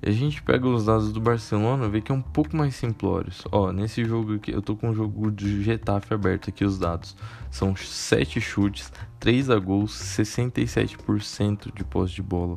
A 0.00 0.10
gente 0.12 0.40
pega 0.42 0.66
os 0.68 0.86
dados 0.86 1.12
do 1.12 1.20
Barcelona 1.20 1.88
vê 1.88 2.00
que 2.00 2.12
é 2.12 2.14
um 2.14 2.22
pouco 2.22 2.56
mais 2.56 2.76
simplórios. 2.76 3.42
Ó, 3.50 3.72
nesse 3.72 4.04
jogo 4.04 4.36
aqui, 4.36 4.52
eu 4.52 4.62
tô 4.62 4.76
com 4.76 4.90
o 4.90 4.94
jogo 4.94 5.30
de 5.30 5.62
Getafe 5.62 6.14
aberto 6.14 6.50
aqui 6.50 6.64
os 6.64 6.78
dados. 6.78 7.16
São 7.50 7.74
7 7.74 8.40
chutes, 8.40 8.92
3 9.18 9.50
a 9.50 9.58
gols, 9.58 9.92
67% 9.92 11.74
de 11.74 11.82
posse 11.82 12.14
de 12.14 12.22
bola. 12.22 12.56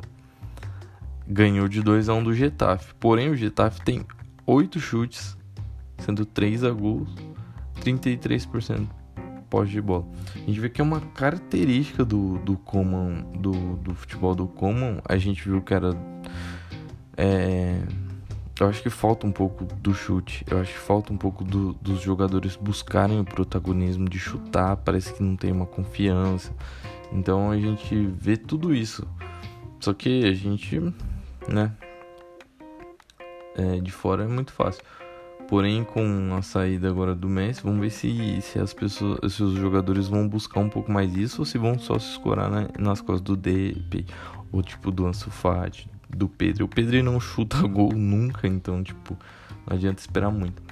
Ganhou 1.26 1.66
de 1.66 1.82
2 1.82 2.08
a 2.08 2.14
1 2.14 2.22
do 2.22 2.32
Getafe. 2.32 2.94
Porém, 2.94 3.28
o 3.28 3.36
Getafe 3.36 3.82
tem 3.82 4.06
8 4.46 4.78
chutes, 4.78 5.36
sendo 5.98 6.24
3 6.24 6.62
a 6.62 6.70
gols, 6.70 7.12
33% 7.80 8.86
posse 9.50 9.72
de 9.72 9.82
bola. 9.82 10.06
A 10.34 10.38
gente 10.38 10.60
vê 10.60 10.70
que 10.70 10.80
é 10.80 10.84
uma 10.84 11.00
característica 11.00 12.04
do, 12.04 12.38
do 12.38 12.56
Coman, 12.56 13.24
do, 13.36 13.76
do 13.76 13.94
futebol 13.96 14.34
do 14.34 14.46
Coman. 14.46 15.02
A 15.04 15.18
gente 15.18 15.46
viu 15.46 15.60
que 15.60 15.74
era 15.74 15.90
é, 17.16 17.82
eu 18.60 18.68
acho 18.68 18.82
que 18.82 18.90
falta 18.90 19.26
um 19.26 19.32
pouco 19.32 19.64
do 19.64 19.94
chute. 19.94 20.44
Eu 20.48 20.60
acho 20.60 20.72
que 20.72 20.78
falta 20.78 21.12
um 21.12 21.16
pouco 21.16 21.42
do, 21.42 21.72
dos 21.74 22.00
jogadores 22.00 22.54
buscarem 22.56 23.18
o 23.18 23.24
protagonismo 23.24 24.08
de 24.08 24.18
chutar. 24.18 24.76
Parece 24.76 25.12
que 25.12 25.22
não 25.22 25.36
tem 25.36 25.50
uma 25.50 25.66
confiança. 25.66 26.52
Então 27.12 27.50
a 27.50 27.58
gente 27.58 27.94
vê 28.18 28.36
tudo 28.36 28.74
isso. 28.74 29.06
Só 29.80 29.92
que 29.92 30.24
a 30.24 30.32
gente, 30.32 30.80
né? 31.48 31.72
É, 33.56 33.80
de 33.80 33.90
fora 33.90 34.24
é 34.24 34.28
muito 34.28 34.52
fácil. 34.52 34.82
Porém, 35.48 35.84
com 35.84 36.34
a 36.34 36.40
saída 36.40 36.88
agora 36.88 37.14
do 37.14 37.28
Messi, 37.28 37.62
vamos 37.62 37.80
ver 37.80 37.90
se, 37.90 38.40
se 38.40 38.58
as 38.58 38.72
pessoas, 38.72 39.34
se 39.34 39.42
os 39.42 39.54
jogadores 39.54 40.08
vão 40.08 40.26
buscar 40.26 40.60
um 40.60 40.68
pouco 40.68 40.90
mais 40.90 41.14
isso 41.14 41.42
ou 41.42 41.44
se 41.44 41.58
vão 41.58 41.78
só 41.78 41.98
se 41.98 42.12
escorar 42.12 42.50
né, 42.50 42.68
nas 42.78 43.00
costas 43.02 43.20
do 43.20 43.36
DP 43.36 44.06
ou 44.50 44.62
tipo 44.62 44.90
do 44.90 45.06
Ansu 45.06 45.30
Fati, 45.30 45.90
do 46.16 46.28
Pedro. 46.28 46.64
O 46.64 46.68
Pedro 46.68 47.02
não 47.02 47.18
chuta 47.20 47.60
gol 47.66 47.92
nunca, 47.92 48.46
então, 48.46 48.82
tipo, 48.82 49.16
não 49.66 49.76
adianta 49.76 50.00
esperar 50.00 50.30
muito. 50.30 50.62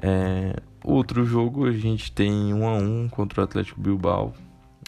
É, 0.00 0.56
outro 0.84 1.24
jogo 1.24 1.66
a 1.66 1.72
gente 1.72 2.12
tem 2.12 2.52
1 2.52 2.66
a 2.66 2.74
1 2.74 3.08
contra 3.08 3.40
o 3.40 3.44
Atlético 3.44 3.80
Bilbao. 3.80 4.34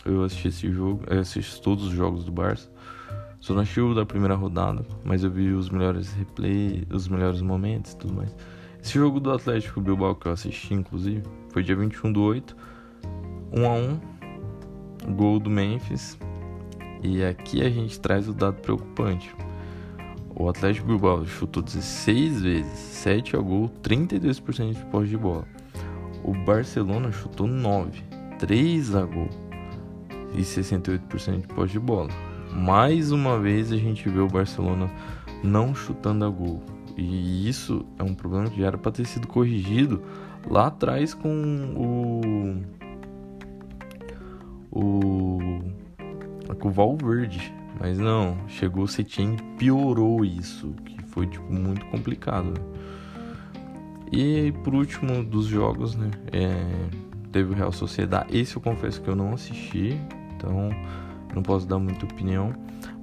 Eu 0.05 0.23
assisti 0.23 0.49
esse 0.49 0.73
jogo, 0.73 1.03
eu 1.09 1.21
assisti 1.21 1.61
todos 1.61 1.87
os 1.87 1.93
jogos 1.93 2.25
do 2.25 2.33
Barça. 2.33 2.71
Só 3.41 3.55
não 3.55 3.63
assisti 3.63 3.81
o 3.81 3.95
da 3.95 4.05
primeira 4.05 4.35
rodada, 4.35 4.85
mas 5.05 5.23
eu 5.23 5.31
vi 5.31 5.51
os 5.53 5.71
melhores 5.71 6.13
replays, 6.13 6.85
os 6.91 7.09
melhores 7.09 7.41
momentos 7.41 7.93
e 7.93 7.97
tudo 7.97 8.15
mais. 8.15 8.35
Esse 8.83 8.95
jogo 8.95 9.21
do 9.21 9.31
Atlético 9.31 9.81
Bilbao 9.81 10.15
que 10.15 10.27
eu 10.27 10.33
assisti, 10.33 10.75
inclusive, 10.75 11.23
foi 11.51 11.63
dia 11.63 11.77
21 11.77 12.13
do 12.13 12.23
8, 12.23 12.57
1 13.53 13.67
a 13.67 13.75
1 13.75 14.19
gol 15.15 15.39
do 15.39 15.51
Memphis. 15.51 16.19
E 17.03 17.23
aqui 17.23 17.63
a 17.63 17.71
gente 17.71 17.99
traz 18.01 18.29
o 18.29 18.33
dado 18.33 18.61
preocupante. 18.61 19.35
O 20.39 20.49
Atlético 20.49 20.87
Bilbao 20.87 21.27
chutou 21.27 21.61
16 21.61 22.43
vezes, 22.43 22.79
7 22.79 23.35
a 23.35 23.41
gol, 23.41 23.69
32% 23.83 24.73
de 24.73 24.85
posse 24.85 25.09
de 25.09 25.17
bola. 25.17 25.45
O 26.23 26.33
Barcelona 26.33 27.11
chutou 27.11 27.49
9, 27.49 28.05
3 28.39 28.95
a 28.95 29.03
gol 29.05 29.29
e 30.33 30.43
68% 30.43 31.41
de 31.41 31.49
posse 31.49 31.73
de 31.73 31.81
bola. 31.81 32.11
Mais 32.53 33.11
uma 33.11 33.37
vez 33.41 33.73
a 33.73 33.77
gente 33.77 34.09
vê 34.09 34.21
o 34.21 34.29
Barcelona 34.29 34.89
não 35.43 35.75
chutando 35.75 36.25
a 36.25 36.29
gol. 36.29 36.63
E 36.97 37.49
isso 37.49 37.85
é 37.99 38.05
um 38.05 38.15
problema 38.15 38.49
que 38.49 38.61
já 38.61 38.69
era 38.69 38.79
para 38.79 38.93
ter 38.93 39.07
sido 39.07 39.27
corrigido 39.27 40.05
lá 40.49 40.69
atrás 40.69 41.15
com 41.15 41.29
o 41.77 42.63
o 44.71 45.39
com 46.61 46.69
o 46.69 46.71
Valverde 46.71 47.58
mas 47.81 47.99
não, 47.99 48.37
chegou 48.49 48.85
o 48.85 48.89
Setien 48.89 49.35
e 49.35 49.57
piorou 49.57 50.25
isso, 50.25 50.75
que 50.85 51.03
foi 51.05 51.27
tipo 51.27 51.53
muito 51.53 51.87
complicado. 51.87 52.51
Né? 52.51 52.79
E 54.11 54.53
por 54.65 54.75
último 54.75 55.23
dos 55.23 55.47
jogos, 55.47 55.95
né, 55.95 56.11
é, 56.33 56.89
teve 57.31 57.53
o 57.53 57.55
Real 57.55 57.73
Sociedade. 57.73 58.37
Esse 58.37 58.57
eu 58.57 58.63
confesso 58.63 59.01
que 59.01 59.09
eu 59.09 59.17
não 59.17 59.35
assisti, 59.35 59.97
então 60.35 60.71
não 61.35 61.43
posso 61.43 61.67
dar 61.67 61.79
muita 61.79 62.05
opinião. 62.05 62.53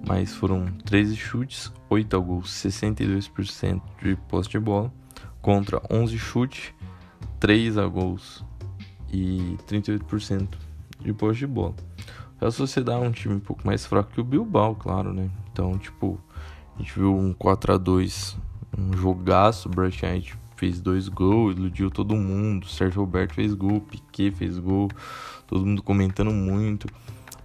mas 0.07 0.33
foram 0.35 0.65
13 0.85 1.15
chutes, 1.15 1.71
8 1.89 2.21
gols, 2.21 2.51
62% 2.51 3.81
de 4.01 4.15
posse 4.27 4.49
de 4.49 4.59
bola, 4.59 4.93
contra 5.41 5.81
11 5.89 6.17
chutes, 6.17 6.73
3 7.39 7.77
a 7.77 7.87
gols 7.87 8.43
e 9.11 9.57
38% 9.67 10.47
de 11.01 11.13
posse 11.13 11.39
de 11.39 11.47
bola. 11.47 11.75
A 12.39 12.51
Sociedade 12.51 13.03
é 13.03 13.07
um 13.07 13.11
time 13.11 13.35
um 13.35 13.39
pouco 13.39 13.65
mais 13.65 13.85
fraco 13.85 14.11
que 14.11 14.21
o 14.21 14.23
Bilbao, 14.23 14.75
claro, 14.75 15.13
né? 15.13 15.29
Então, 15.51 15.77
tipo, 15.77 16.19
a 16.75 16.79
gente 16.79 16.93
viu 16.97 17.15
um 17.15 17.33
4 17.33 17.73
a 17.73 17.77
2 17.77 18.37
um 18.77 18.95
jogaço, 18.97 19.69
o 19.69 19.71
Bright 19.71 20.37
fez 20.55 20.81
dois 20.81 21.07
gols, 21.07 21.55
iludiu 21.55 21.89
todo 21.89 22.15
mundo, 22.15 22.67
Sérgio 22.67 23.01
Roberto 23.01 23.33
fez 23.33 23.53
gol, 23.53 23.81
Piquet 23.81 24.31
fez 24.31 24.57
gol, 24.57 24.89
todo 25.47 25.65
mundo 25.65 25.83
comentando 25.83 26.31
muito. 26.31 26.87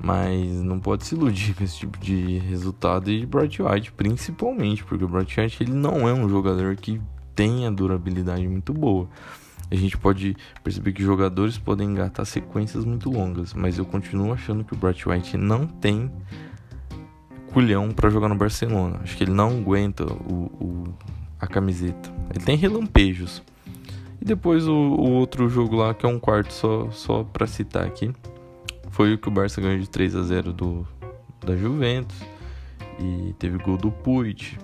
Mas 0.03 0.63
não 0.63 0.81
pode 0.81 1.05
se 1.05 1.15
iludir 1.15 1.55
com 1.55 1.63
esse 1.63 1.77
tipo 1.77 1.99
de 1.99 2.39
resultado 2.39 3.11
e 3.11 3.27
Bright 3.27 3.63
White, 3.63 3.93
principalmente, 3.93 4.83
porque 4.83 5.05
o 5.05 5.09
Bright 5.09 5.39
White 5.39 5.63
ele 5.63 5.73
não 5.73 6.09
é 6.09 6.15
um 6.15 6.27
jogador 6.27 6.75
que 6.77 7.01
tenha 7.35 7.71
durabilidade 7.71 8.49
muito 8.49 8.73
boa. 8.73 9.09
A 9.71 9.75
gente 9.77 9.97
pode 9.97 10.37
perceber 10.65 10.93
que 10.93 11.03
jogadores 11.03 11.57
podem 11.57 11.89
engatar 11.89 12.27
sequências 12.27 12.85
muito 12.85 13.11
longas, 13.11 13.55
mas 13.55 13.79
eu 13.79 13.85
continuo 13.85 14.33
achando 14.33 14.65
que 14.65 14.75
o 14.75 14.77
Bright 14.77 15.09
White 15.09 15.37
não 15.37 15.67
tem 15.67 16.11
culhão 17.53 17.91
para 17.91 18.11
jogar 18.11 18.29
no 18.29 18.35
Barcelona. 18.35 19.01
Acho 19.03 19.17
que 19.17 19.25
ele 19.25 19.33
não 19.33 19.59
aguenta 19.59 20.05
o, 20.05 20.51
o, 20.61 20.85
a 21.39 21.47
camiseta. 21.47 22.13
Ele 22.35 22.45
tem 22.45 22.57
relampejos. 22.57 23.43
E 24.21 24.25
depois 24.25 24.67
o, 24.67 24.75
o 24.75 25.11
outro 25.13 25.49
jogo 25.49 25.77
lá, 25.77 25.95
que 25.95 26.05
é 26.05 26.09
um 26.09 26.19
quarto 26.19 26.53
só, 26.53 26.91
só 26.91 27.23
para 27.25 27.47
citar 27.47 27.87
aqui 27.87 28.13
foi 28.91 29.15
o 29.15 29.19
que 29.19 29.29
o 29.29 29.31
Barça 29.31 29.61
ganhou 29.61 29.79
de 29.79 29.89
3 29.89 30.17
a 30.17 30.23
0 30.23 30.53
do, 30.53 30.87
da 31.45 31.57
Juventus. 31.57 32.21
E 32.99 33.35
teve 33.39 33.57
gol 33.59 33.77
do 33.77 33.91
Puig. 33.91 34.59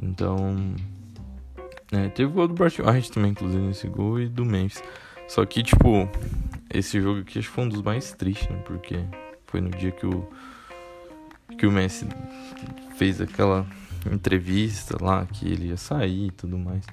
Então. 0.00 0.74
É, 1.92 2.08
teve 2.08 2.32
gol 2.32 2.46
do 2.46 2.54
Barcelona 2.54 3.00
também, 3.12 3.32
inclusive, 3.32 3.62
nesse 3.62 3.88
gol. 3.88 4.20
E 4.20 4.28
do 4.28 4.44
Memphis. 4.44 4.82
Só 5.28 5.44
que, 5.44 5.62
tipo, 5.62 6.08
esse 6.72 7.00
jogo 7.00 7.20
aqui 7.20 7.38
acho 7.38 7.48
que 7.48 7.54
foi 7.54 7.64
um 7.64 7.68
dos 7.68 7.82
mais 7.82 8.12
tristes, 8.12 8.48
né? 8.48 8.56
Porque 8.64 8.98
foi 9.46 9.60
no 9.60 9.70
dia 9.70 9.90
que 9.90 10.06
o. 10.06 10.26
Que 11.58 11.66
o 11.66 11.72
Messi 11.72 12.06
fez 12.96 13.20
aquela 13.20 13.66
entrevista 14.10 14.96
lá 15.02 15.26
que 15.26 15.46
ele 15.46 15.68
ia 15.68 15.76
sair 15.76 16.28
e 16.28 16.30
tudo 16.30 16.56
mais. 16.56 16.84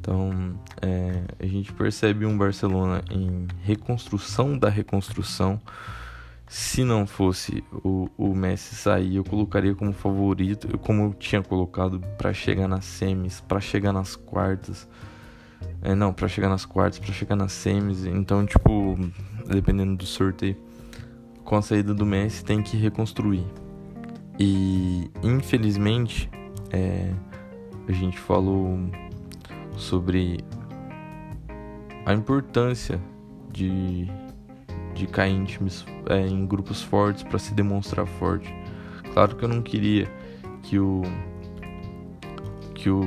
Então, 0.00 0.58
é, 0.80 1.22
a 1.40 1.46
gente 1.46 1.72
percebe 1.72 2.24
um 2.24 2.36
Barcelona 2.36 3.02
em 3.10 3.46
reconstrução 3.62 4.56
da 4.56 4.68
reconstrução. 4.68 5.60
Se 6.56 6.84
não 6.84 7.04
fosse 7.04 7.64
o, 7.82 8.08
o 8.16 8.32
Messi 8.32 8.76
sair, 8.76 9.16
eu 9.16 9.24
colocaria 9.24 9.74
como 9.74 9.92
favorito, 9.92 10.78
como 10.78 11.06
eu 11.06 11.12
tinha 11.12 11.42
colocado 11.42 11.98
para 12.16 12.32
chegar 12.32 12.68
nas 12.68 12.84
semis, 12.84 13.40
para 13.40 13.60
chegar 13.60 13.92
nas 13.92 14.14
quartas. 14.14 14.88
É, 15.82 15.96
não, 15.96 16.12
para 16.12 16.28
chegar 16.28 16.48
nas 16.48 16.64
quartas, 16.64 17.00
para 17.00 17.12
chegar 17.12 17.34
nas 17.34 17.50
semis. 17.50 18.04
Então, 18.04 18.46
tipo, 18.46 18.96
dependendo 19.48 19.96
do 19.96 20.06
sorteio, 20.06 20.56
com 21.42 21.56
a 21.56 21.60
saída 21.60 21.92
do 21.92 22.06
Messi 22.06 22.44
tem 22.44 22.62
que 22.62 22.76
reconstruir. 22.76 23.44
E 24.38 25.10
infelizmente, 25.24 26.30
é, 26.70 27.12
a 27.88 27.92
gente 27.92 28.16
falou 28.16 28.78
sobre 29.76 30.38
a 32.06 32.14
importância 32.14 33.02
de, 33.52 34.08
de 34.94 35.06
cair 35.06 35.34
em 35.34 35.44
times, 35.44 35.84
é, 36.08 36.26
em 36.26 36.46
grupos 36.46 36.82
fortes 36.82 37.22
para 37.22 37.38
se 37.38 37.52
demonstrar 37.52 38.06
forte. 38.06 38.54
Claro 39.12 39.36
que 39.36 39.44
eu 39.44 39.48
não 39.48 39.62
queria 39.62 40.10
que 40.62 40.78
o 40.78 41.02
que 42.74 42.90
o 42.90 43.02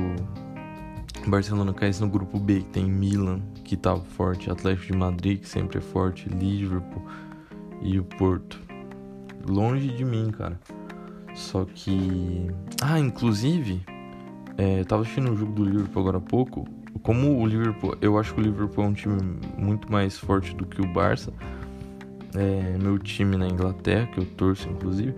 Barcelona 1.26 1.72
caísse 1.72 2.00
no 2.00 2.08
grupo 2.08 2.38
B, 2.38 2.60
que 2.60 2.70
tem 2.70 2.84
Milan, 2.84 3.40
que 3.64 3.76
tá 3.76 3.94
forte, 3.96 4.50
Atlético 4.50 4.92
de 4.92 4.98
Madrid, 4.98 5.40
que 5.40 5.48
sempre 5.48 5.78
é 5.78 5.80
forte, 5.80 6.28
Liverpool 6.28 7.02
e 7.82 7.98
o 7.98 8.04
Porto. 8.04 8.60
Longe 9.46 9.88
de 9.88 10.04
mim, 10.04 10.30
cara. 10.30 10.58
Só 11.34 11.64
que. 11.64 12.50
Ah, 12.82 12.98
inclusive, 12.98 13.82
é, 14.56 14.82
tava 14.84 15.02
assistindo 15.02 15.30
o 15.30 15.36
jogo 15.36 15.52
do 15.52 15.64
Liverpool 15.64 16.02
agora 16.02 16.18
há 16.18 16.20
pouco. 16.20 16.66
Como 17.02 17.40
o 17.40 17.46
Liverpool, 17.46 17.96
eu 18.00 18.18
acho 18.18 18.34
que 18.34 18.40
o 18.40 18.42
Liverpool 18.42 18.84
é 18.84 18.88
um 18.88 18.92
time 18.92 19.40
muito 19.56 19.90
mais 19.90 20.18
forte 20.18 20.54
do 20.54 20.66
que 20.66 20.80
o 20.80 20.92
Barça. 20.92 21.32
É 22.34 22.78
meu 22.78 22.98
time 22.98 23.36
na 23.36 23.46
Inglaterra, 23.46 24.06
que 24.06 24.18
eu 24.18 24.24
torço 24.24 24.68
inclusive. 24.68 25.14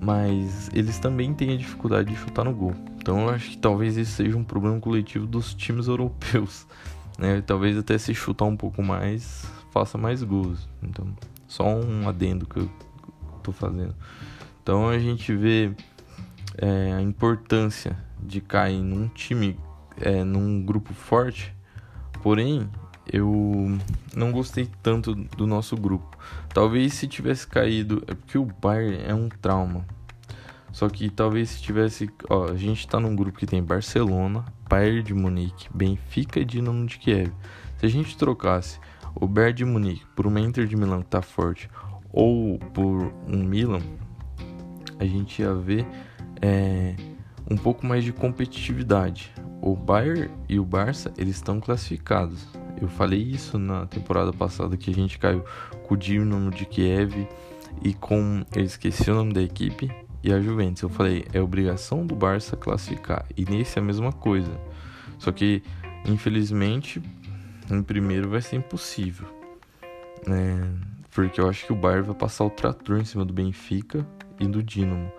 Mas 0.00 0.70
eles 0.72 0.98
também 0.98 1.34
têm 1.34 1.52
a 1.52 1.56
dificuldade 1.56 2.12
de 2.12 2.16
chutar 2.16 2.44
no 2.44 2.54
gol. 2.54 2.74
Então 2.96 3.22
eu 3.22 3.30
acho 3.30 3.50
que 3.50 3.58
talvez 3.58 3.96
isso 3.96 4.12
seja 4.12 4.36
um 4.36 4.44
problema 4.44 4.78
coletivo 4.80 5.26
dos 5.26 5.54
times 5.54 5.88
europeus. 5.88 6.66
Né? 7.18 7.42
Talvez 7.44 7.76
até 7.76 7.98
se 7.98 8.14
chutar 8.14 8.44
um 8.44 8.56
pouco 8.56 8.80
mais, 8.80 9.44
faça 9.72 9.98
mais 9.98 10.22
gols. 10.22 10.68
Então, 10.80 11.04
só 11.48 11.66
um 11.66 12.08
adendo 12.08 12.46
que 12.46 12.60
eu 12.60 12.70
tô 13.42 13.50
fazendo. 13.50 13.92
Então 14.62 14.88
a 14.88 14.98
gente 15.00 15.34
vê 15.34 15.72
é, 16.56 16.92
a 16.92 17.00
importância 17.00 17.96
de 18.22 18.40
cair 18.40 18.82
num 18.82 19.08
time, 19.08 19.58
é, 20.00 20.22
num 20.22 20.62
grupo 20.62 20.92
forte. 20.94 21.54
Porém, 22.22 22.68
eu 23.12 23.78
não 24.14 24.32
gostei 24.32 24.68
tanto 24.82 25.14
do 25.14 25.46
nosso 25.46 25.76
grupo. 25.76 26.16
Talvez 26.52 26.94
se 26.94 27.06
tivesse 27.06 27.46
caído, 27.46 28.02
é 28.06 28.14
porque 28.14 28.38
o 28.38 28.44
Bayern 28.44 29.04
é 29.04 29.14
um 29.14 29.28
trauma. 29.28 29.84
Só 30.72 30.88
que 30.88 31.08
talvez 31.08 31.50
se 31.50 31.62
tivesse, 31.62 32.10
ó, 32.28 32.50
a 32.50 32.56
gente 32.56 32.86
tá 32.86 33.00
num 33.00 33.16
grupo 33.16 33.38
que 33.38 33.46
tem 33.46 33.62
Barcelona, 33.62 34.44
Bayern 34.68 35.02
de 35.02 35.14
Munique, 35.14 35.68
Benfica 35.74 36.40
e 36.40 36.44
Dinamo 36.44 36.86
de 36.86 36.98
Kiev. 36.98 37.32
Se 37.78 37.86
a 37.86 37.88
gente 37.88 38.16
trocasse 38.16 38.78
o 39.14 39.26
Bayern 39.26 39.54
de 39.54 39.64
Munique 39.64 40.06
por 40.14 40.26
uma 40.26 40.40
Inter 40.40 40.66
de 40.66 40.76
Milão 40.76 41.02
que 41.02 41.08
tá 41.08 41.22
forte 41.22 41.70
ou 42.12 42.58
por 42.58 43.12
um 43.26 43.42
Milan, 43.42 43.82
a 44.98 45.04
gente 45.04 45.42
ia 45.42 45.54
ver 45.54 45.86
é, 46.40 46.94
um 47.50 47.56
pouco 47.56 47.86
mais 47.86 48.04
de 48.04 48.12
competitividade. 48.12 49.32
O 49.60 49.74
Bayern 49.74 50.30
e 50.48 50.58
o 50.58 50.64
Barça, 50.64 51.12
eles 51.16 51.36
estão 51.36 51.60
classificados. 51.60 52.46
Eu 52.80 52.88
falei 52.88 53.20
isso 53.20 53.58
na 53.58 53.86
temporada 53.86 54.32
passada 54.32 54.76
que 54.76 54.90
a 54.90 54.94
gente 54.94 55.18
caiu 55.18 55.44
com 55.86 55.94
o 55.94 55.96
Dinamo 55.96 56.50
de 56.50 56.64
Kiev 56.64 57.26
e 57.82 57.94
com 57.94 58.44
eu 58.54 58.62
esqueci 58.62 59.10
o 59.10 59.14
nome 59.14 59.32
da 59.32 59.42
equipe 59.42 59.90
e 60.22 60.32
a 60.32 60.40
Juventus. 60.40 60.82
Eu 60.82 60.88
falei, 60.88 61.24
é 61.32 61.40
obrigação 61.40 62.06
do 62.06 62.14
Barça 62.14 62.56
classificar. 62.56 63.24
E 63.36 63.44
nesse 63.44 63.78
é 63.78 63.82
a 63.82 63.84
mesma 63.84 64.12
coisa. 64.12 64.52
Só 65.18 65.32
que 65.32 65.62
infelizmente 66.06 67.02
em 67.70 67.82
primeiro 67.82 68.30
vai 68.30 68.40
ser 68.40 68.56
impossível. 68.56 69.26
É, 70.26 70.98
porque 71.10 71.40
eu 71.40 71.48
acho 71.48 71.66
que 71.66 71.72
o 71.72 71.76
Bayern 71.76 72.06
vai 72.06 72.14
passar 72.14 72.44
o 72.44 72.50
trator 72.50 72.98
em 72.98 73.04
cima 73.04 73.24
do 73.24 73.32
Benfica 73.32 74.06
e 74.38 74.46
do 74.46 74.62
Dinamo. 74.62 75.10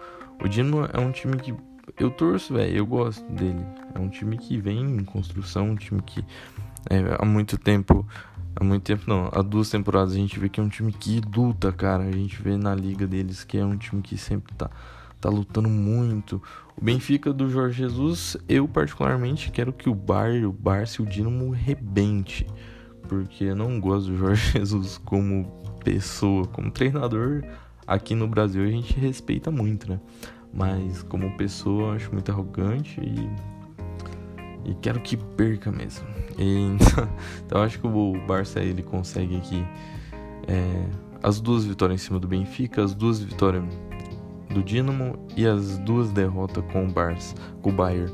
O 0.43 0.48
Dinamo 0.48 0.88
é 0.93 1.00
um 1.00 1.12
time 1.12 1.38
que 1.38 1.54
eu 1.98 2.10
torço, 2.10 2.54
velho, 2.54 2.78
eu 2.78 2.86
gosto 2.86 3.24
dele. 3.32 3.65
É 3.93 4.00
um 4.00 4.10
time 4.10 4.38
que 4.38 4.58
vem 4.58 4.80
em 4.80 5.04
construção, 5.04 5.72
um 5.72 5.76
time 5.76 6.02
que 6.02 6.24
é, 6.89 7.15
há 7.19 7.23
muito 7.23 7.58
tempo, 7.58 8.06
há 8.56 8.63
muito 8.63 8.84
tempo 8.84 9.04
não, 9.08 9.30
há 9.32 9.43
duas 9.43 9.69
temporadas 9.69 10.13
a 10.13 10.17
gente 10.17 10.39
vê 10.39 10.49
que 10.49 10.60
é 10.60 10.63
um 10.63 10.69
time 10.69 10.91
que 10.91 11.21
luta, 11.36 11.71
cara. 11.71 12.04
A 12.04 12.12
gente 12.12 12.41
vê 12.41 12.58
na 12.58 12.73
liga 12.73 13.06
deles 13.06 13.43
que 13.43 13.58
é 13.58 13.63
um 13.63 13.78
time 13.78 14.02
que 14.02 14.17
sempre 14.17 14.54
tá, 14.56 14.69
tá 15.21 15.30
lutando 15.30 15.69
muito. 15.69 16.41
O 16.75 16.84
Benfica 16.84 17.32
do 17.32 17.47
Jorge 17.49 17.84
Jesus, 17.84 18.36
eu 18.47 18.67
particularmente 18.67 19.52
quero 19.52 19.71
que 19.71 19.88
o 19.88 19.93
Bar, 19.93 20.32
o 20.43 20.52
Barça 20.52 21.02
e 21.02 21.06
o 21.06 21.08
Dinamo 21.08 21.52
rebente. 21.52 22.47
Porque 23.08 23.45
eu 23.45 23.56
não 23.56 23.80
gosto 23.80 24.08
do 24.08 24.17
Jorge 24.17 24.54
Jesus 24.58 24.97
como 24.97 25.45
pessoa, 25.84 26.47
como 26.47 26.71
treinador. 26.71 27.43
Aqui 27.86 28.15
no 28.15 28.28
Brasil 28.28 28.63
a 28.63 28.67
gente 28.67 28.99
respeita 28.99 29.52
muito, 29.52 29.89
né? 29.89 29.99
Mas 30.52 31.04
como 31.04 31.38
pessoa, 31.38 31.95
acho 31.95 32.12
muito 32.12 32.32
arrogante 32.32 32.99
e. 32.99 33.59
E 34.69 34.75
quero 34.75 34.99
que 34.99 35.17
perca 35.17 35.71
mesmo. 35.71 36.08
E, 36.38 36.77
então 37.45 37.62
acho 37.63 37.79
que 37.79 37.88
o 37.88 38.13
Barça 38.27 38.60
ele 38.60 38.84
consegue 38.84 39.38
aqui 39.38 39.65
é, 40.47 40.86
as 41.23 41.41
duas 41.41 41.65
vitórias 41.65 42.01
em 42.01 42.05
cima 42.05 42.19
do 42.19 42.27
Benfica, 42.27 42.84
as 42.84 42.93
duas 42.93 43.19
vitórias 43.19 43.63
do 44.53 44.63
Dinamo 44.63 45.17
e 45.36 45.45
as 45.45 45.77
duas 45.79 46.12
derrotas 46.12 46.63
com 46.71 46.86
o 46.86 46.88
Barça, 46.88 47.36
com 47.62 47.69
o 47.69 47.73
Bayern. 47.73 48.12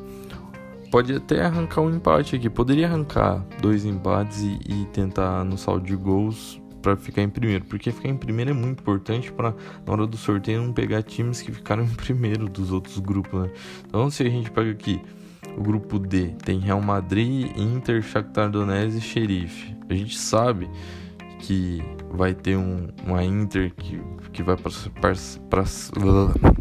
Pode 0.92 1.14
até 1.14 1.44
arrancar 1.44 1.82
um 1.82 1.94
empate 1.94 2.36
aqui, 2.36 2.50
poderia 2.50 2.88
arrancar 2.88 3.46
dois 3.62 3.84
empates 3.84 4.42
e, 4.42 4.60
e 4.66 4.86
tentar 4.94 5.44
no 5.44 5.58
saldo 5.58 5.86
de 5.86 5.96
gols 5.96 6.62
para 6.82 6.96
ficar 6.96 7.24
em 7.24 7.30
primeiro, 7.30 7.66
porque 7.66 7.92
ficar 7.92 8.10
em 8.10 8.16
primeiro 8.16 8.52
é 8.52 8.54
muito 8.54 8.80
importante 8.80 9.32
para 9.32 9.56
na 9.86 9.94
hora 9.94 10.06
do 10.06 10.16
sorteio 10.16 10.62
não 10.62 10.72
pegar 10.72 11.02
times 11.02 11.42
que 11.42 11.52
ficaram 11.52 11.84
em 11.84 11.90
primeiro 11.96 12.48
dos 12.48 12.72
outros 12.72 13.00
grupos, 13.00 13.42
né? 13.42 13.52
Então 13.88 14.10
se 14.10 14.24
a 14.24 14.30
gente 14.30 14.52
pega 14.52 14.72
aqui 14.72 15.02
o 15.58 15.62
grupo 15.62 15.98
D, 15.98 16.30
tem 16.44 16.60
Real 16.60 16.82
Madrid, 16.82 17.52
Inter, 17.58 18.02
Shakhtar 18.02 18.50
Donetsk 18.50 18.98
e 18.98 19.02
Sheriff. 19.02 19.76
A 19.90 19.94
gente 19.94 20.18
sabe 20.18 20.70
que 21.40 21.84
vai 22.12 22.34
ter 22.34 22.58
um, 22.58 22.88
uma 23.06 23.24
Inter 23.24 23.74
que, 23.74 24.02
que 24.32 24.42
vai 24.42 24.58
passar, 24.58 24.92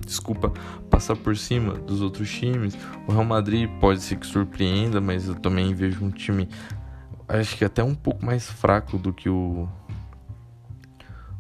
desculpa, 0.05 0.53
passar 0.91 1.17
por 1.17 1.37
cima 1.37 1.75
dos 1.75 2.01
outros 2.01 2.31
times. 2.31 2.77
O 3.07 3.13
Real 3.13 3.25
Madrid 3.25 3.69
pode 3.81 4.01
ser 4.01 4.17
que 4.17 4.27
surpreenda, 4.27 5.01
mas 5.01 5.29
eu 5.29 5.35
também 5.35 5.75
vejo 5.75 6.05
um 6.05 6.11
time 6.11 6.49
acho 7.29 7.57
que 7.57 7.65
até 7.65 7.83
um 7.83 7.95
pouco 7.95 8.25
mais 8.25 8.51
fraco 8.51 8.99
do 8.99 9.13
que 9.13 9.29
o 9.29 9.69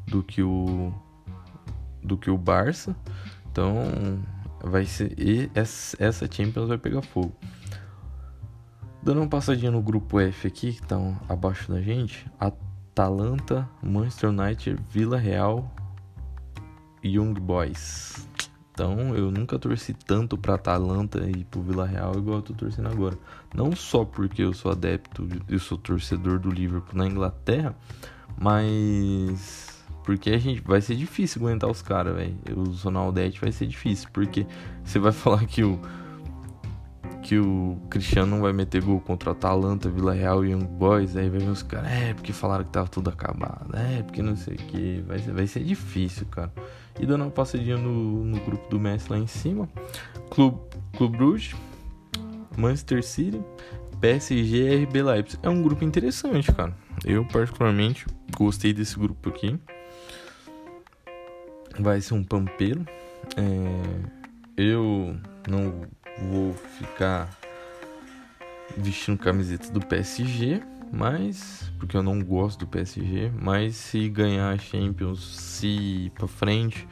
do 0.06 0.22
que 0.22 0.42
o 0.42 0.92
do 2.02 2.16
que 2.16 2.30
o 2.30 2.38
Barça. 2.38 2.96
Então 3.50 3.76
vai 4.64 4.86
ser 4.86 5.14
e 5.18 5.50
essa 5.54 6.26
Champions 6.30 6.68
vai 6.68 6.78
pegar 6.78 7.02
fogo. 7.02 7.32
Dando 9.02 9.20
uma 9.20 9.28
passadinha 9.28 9.70
no 9.70 9.82
grupo 9.82 10.18
F 10.18 10.48
aqui, 10.48 10.72
que 10.72 10.80
estão 10.80 11.20
abaixo 11.28 11.70
da 11.70 11.80
gente, 11.82 12.26
Atalanta, 12.40 13.68
Manchester 13.82 14.30
United, 14.30 14.80
Vila 14.90 15.18
Real 15.18 15.70
e 17.02 17.16
Young 17.16 17.34
Boys. 17.34 18.26
Então 18.72 19.14
eu 19.14 19.30
nunca 19.30 19.58
torci 19.58 19.92
tanto 19.92 20.38
para 20.38 20.54
Atalanta 20.54 21.18
e 21.28 21.44
pro 21.44 21.62
Vila 21.62 21.86
Real 21.86 22.16
igual 22.16 22.38
eu 22.38 22.42
tô 22.42 22.54
torcendo 22.54 22.88
agora. 22.88 23.16
Não 23.54 23.76
só 23.76 24.04
porque 24.04 24.42
eu 24.42 24.54
sou 24.54 24.72
adepto, 24.72 25.28
eu 25.48 25.58
sou 25.58 25.76
torcedor 25.76 26.40
do 26.40 26.50
Liverpool 26.50 26.96
na 26.96 27.06
Inglaterra, 27.06 27.76
mas 28.40 29.73
porque 30.04 30.30
a 30.30 30.38
gente 30.38 30.60
vai 30.60 30.80
ser 30.80 30.94
difícil 30.94 31.40
aguentar 31.40 31.68
os 31.68 31.82
caras, 31.82 32.14
velho. 32.14 32.36
Os 32.56 32.82
Ronaldete 32.82 33.40
vai 33.40 33.50
ser 33.50 33.66
difícil, 33.66 34.08
porque 34.12 34.46
você 34.84 34.98
vai 34.98 35.10
falar 35.12 35.44
que 35.46 35.64
o 35.64 35.80
que 37.22 37.38
o 37.38 37.78
Cristiano 37.88 38.32
não 38.32 38.42
vai 38.42 38.52
meter 38.52 38.82
gol 38.82 39.00
contra 39.00 39.30
o 39.30 39.32
Atalanta, 39.32 39.88
Vila 39.88 40.12
Real 40.12 40.44
e 40.44 40.50
Young 40.50 40.66
Boys, 40.66 41.16
aí 41.16 41.30
vai 41.30 41.38
ver 41.40 41.48
os 41.48 41.62
caras, 41.62 41.90
é 41.90 42.12
porque 42.12 42.34
falaram 42.34 42.64
que 42.64 42.70
tava 42.70 42.86
tudo 42.86 43.08
acabado, 43.08 43.74
é 43.74 44.02
porque 44.02 44.20
não 44.20 44.36
sei 44.36 44.56
o 44.56 44.58
que, 44.58 45.02
vai 45.06 45.18
ser, 45.18 45.32
vai 45.32 45.46
ser 45.46 45.64
difícil, 45.64 46.26
cara. 46.26 46.52
E 47.00 47.06
dando 47.06 47.22
uma 47.22 47.30
passadinha 47.30 47.78
no, 47.78 48.26
no 48.26 48.38
grupo 48.40 48.68
do 48.68 48.78
Messi 48.78 49.10
lá 49.10 49.16
em 49.16 49.26
cima, 49.26 49.66
Clube, 50.30 50.60
Clube 50.98 51.16
Bruges, 51.16 51.56
Manchester 52.58 53.02
City, 53.02 53.40
PSG 54.02 54.56
e 54.58 54.84
RB 54.84 55.02
Leipzig. 55.02 55.40
É 55.42 55.48
um 55.48 55.62
grupo 55.62 55.82
interessante, 55.82 56.52
cara. 56.52 56.76
Eu 57.06 57.24
particularmente 57.24 58.06
gostei 58.36 58.74
desse 58.74 58.98
grupo 58.98 59.30
aqui 59.30 59.58
vai 61.78 62.00
ser 62.00 62.14
um 62.14 62.24
pampeiro. 62.24 62.86
É, 63.36 64.22
eu 64.56 65.16
não 65.48 65.86
vou 66.30 66.54
ficar 66.78 67.28
vestindo 68.76 69.18
camiseta 69.18 69.70
do 69.70 69.80
PSG, 69.80 70.62
mas 70.92 71.72
porque 71.78 71.96
eu 71.96 72.02
não 72.02 72.22
gosto 72.22 72.60
do 72.60 72.66
PSG, 72.66 73.30
mas 73.40 73.76
se 73.76 74.08
ganhar 74.08 74.50
a 74.50 74.58
Champions, 74.58 75.36
se 75.36 75.66
ir 75.66 76.10
para 76.10 76.26
frente, 76.26 76.86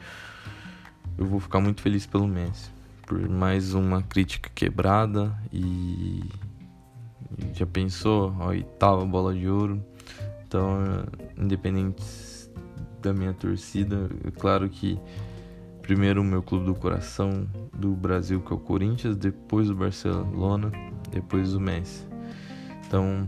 eu 1.17 1.25
vou 1.25 1.39
ficar 1.39 1.59
muito 1.59 1.81
feliz 1.81 2.05
pelo 2.05 2.27
Messi. 2.27 2.71
Por 3.05 3.29
mais 3.29 3.73
uma 3.73 4.01
crítica 4.01 4.49
quebrada 4.53 5.35
e 5.51 6.23
já 7.53 7.65
pensou, 7.65 8.35
a 8.39 8.47
oitava 8.47 9.05
bola 9.05 9.33
de 9.33 9.47
ouro. 9.47 9.83
Então, 10.45 11.05
independente 11.37 12.01
da 13.03 13.13
minha 13.13 13.33
torcida. 13.33 14.09
É 14.25 14.31
claro 14.31 14.69
que 14.69 14.97
primeiro 15.81 16.21
o 16.21 16.23
meu 16.23 16.41
clube 16.41 16.65
do 16.65 16.73
coração 16.73 17.45
do 17.73 17.91
Brasil, 17.91 18.41
que 18.41 18.51
é 18.51 18.55
o 18.55 18.59
Corinthians, 18.59 19.17
depois 19.17 19.69
o 19.69 19.75
Barcelona, 19.75 20.71
depois 21.11 21.53
o 21.53 21.59
Messi. 21.59 22.07
Então 22.87 23.27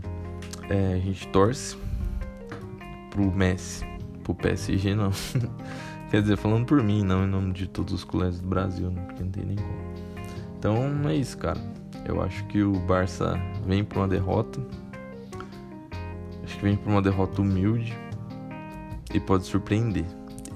é, 0.68 0.94
a 0.94 0.98
gente 0.98 1.28
torce 1.28 1.76
pro 3.10 3.30
Messi, 3.30 3.84
pro 4.24 4.34
PSG 4.34 4.94
não. 4.94 5.10
Quer 6.10 6.22
dizer, 6.22 6.36
falando 6.36 6.64
por 6.64 6.82
mim, 6.82 7.02
não 7.02 7.24
em 7.24 7.28
nome 7.28 7.52
de 7.52 7.66
todos 7.66 7.92
os 7.92 8.04
colegas 8.04 8.40
do 8.40 8.48
Brasil, 8.48 8.90
né? 8.90 9.02
porque 9.02 9.22
não 9.22 9.30
tem 9.30 9.44
nem 9.44 9.56
como. 9.56 9.86
Então 10.58 11.08
é 11.08 11.14
isso, 11.14 11.36
cara. 11.36 11.60
Eu 12.04 12.22
acho 12.22 12.44
que 12.44 12.62
o 12.62 12.72
Barça 12.72 13.38
vem 13.66 13.84
para 13.84 13.98
uma 13.98 14.08
derrota. 14.08 14.60
Acho 16.44 16.56
que 16.56 16.62
vem 16.62 16.76
para 16.76 16.90
uma 16.90 17.02
derrota 17.02 17.42
humilde 17.42 17.92
e 19.12 19.20
pode 19.20 19.44
surpreender. 19.44 20.04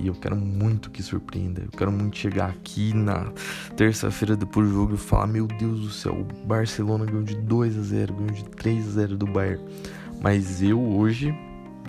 E 0.01 0.07
eu 0.07 0.15
quero 0.15 0.35
muito 0.35 0.91
que 0.91 1.03
surpreenda. 1.03 1.61
Eu 1.61 1.71
quero 1.77 1.93
muito 1.93 2.17
chegar 2.17 2.49
aqui 2.49 2.95
na 2.95 3.31
terça-feira 3.77 4.35
depois 4.35 4.67
do 4.69 4.75
jogo 4.75 4.95
e 4.95 4.97
falar: 4.97 5.27
Meu 5.27 5.47
Deus 5.47 5.81
do 5.81 5.91
céu, 5.91 6.15
o 6.21 6.47
Barcelona 6.47 7.05
ganhou 7.05 7.23
de 7.23 7.37
2 7.37 7.79
a 7.79 7.83
0 7.83 8.15
ganhou 8.15 8.33
de 8.33 8.45
3 8.45 8.89
a 8.89 8.91
0 8.93 9.17
do 9.19 9.27
Bayern. 9.27 9.63
Mas 10.23 10.63
eu 10.63 10.81
hoje, 10.81 11.35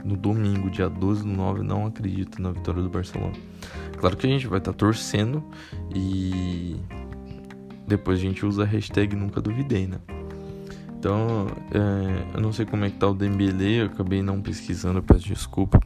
no 0.03 0.17
domingo, 0.17 0.69
dia 0.69 0.89
12 0.89 1.23
do 1.23 1.29
9, 1.29 1.63
não 1.63 1.85
acredito 1.85 2.41
na 2.41 2.51
vitória 2.51 2.81
do 2.81 2.89
Barcelona. 2.89 3.33
Claro 3.97 4.17
que 4.17 4.27
a 4.27 4.29
gente 4.29 4.47
vai 4.47 4.59
estar 4.59 4.73
tá 4.73 4.77
torcendo 4.77 5.43
e 5.95 6.75
depois 7.87 8.19
a 8.19 8.21
gente 8.21 8.45
usa 8.45 8.63
a 8.63 8.65
hashtag 8.65 9.15
Nunca 9.15 9.41
Duvidei, 9.41 9.87
né? 9.87 9.99
Então, 10.97 11.47
é, 11.73 12.35
eu 12.35 12.41
não 12.41 12.51
sei 12.51 12.65
como 12.65 12.83
é 12.85 12.89
que 12.89 12.97
tá 12.97 13.07
o 13.07 13.13
Dembele, 13.13 13.77
eu 13.77 13.85
acabei 13.87 14.21
não 14.21 14.41
pesquisando, 14.41 14.99
eu 14.99 15.03
peço 15.03 15.25
desculpa 15.25 15.79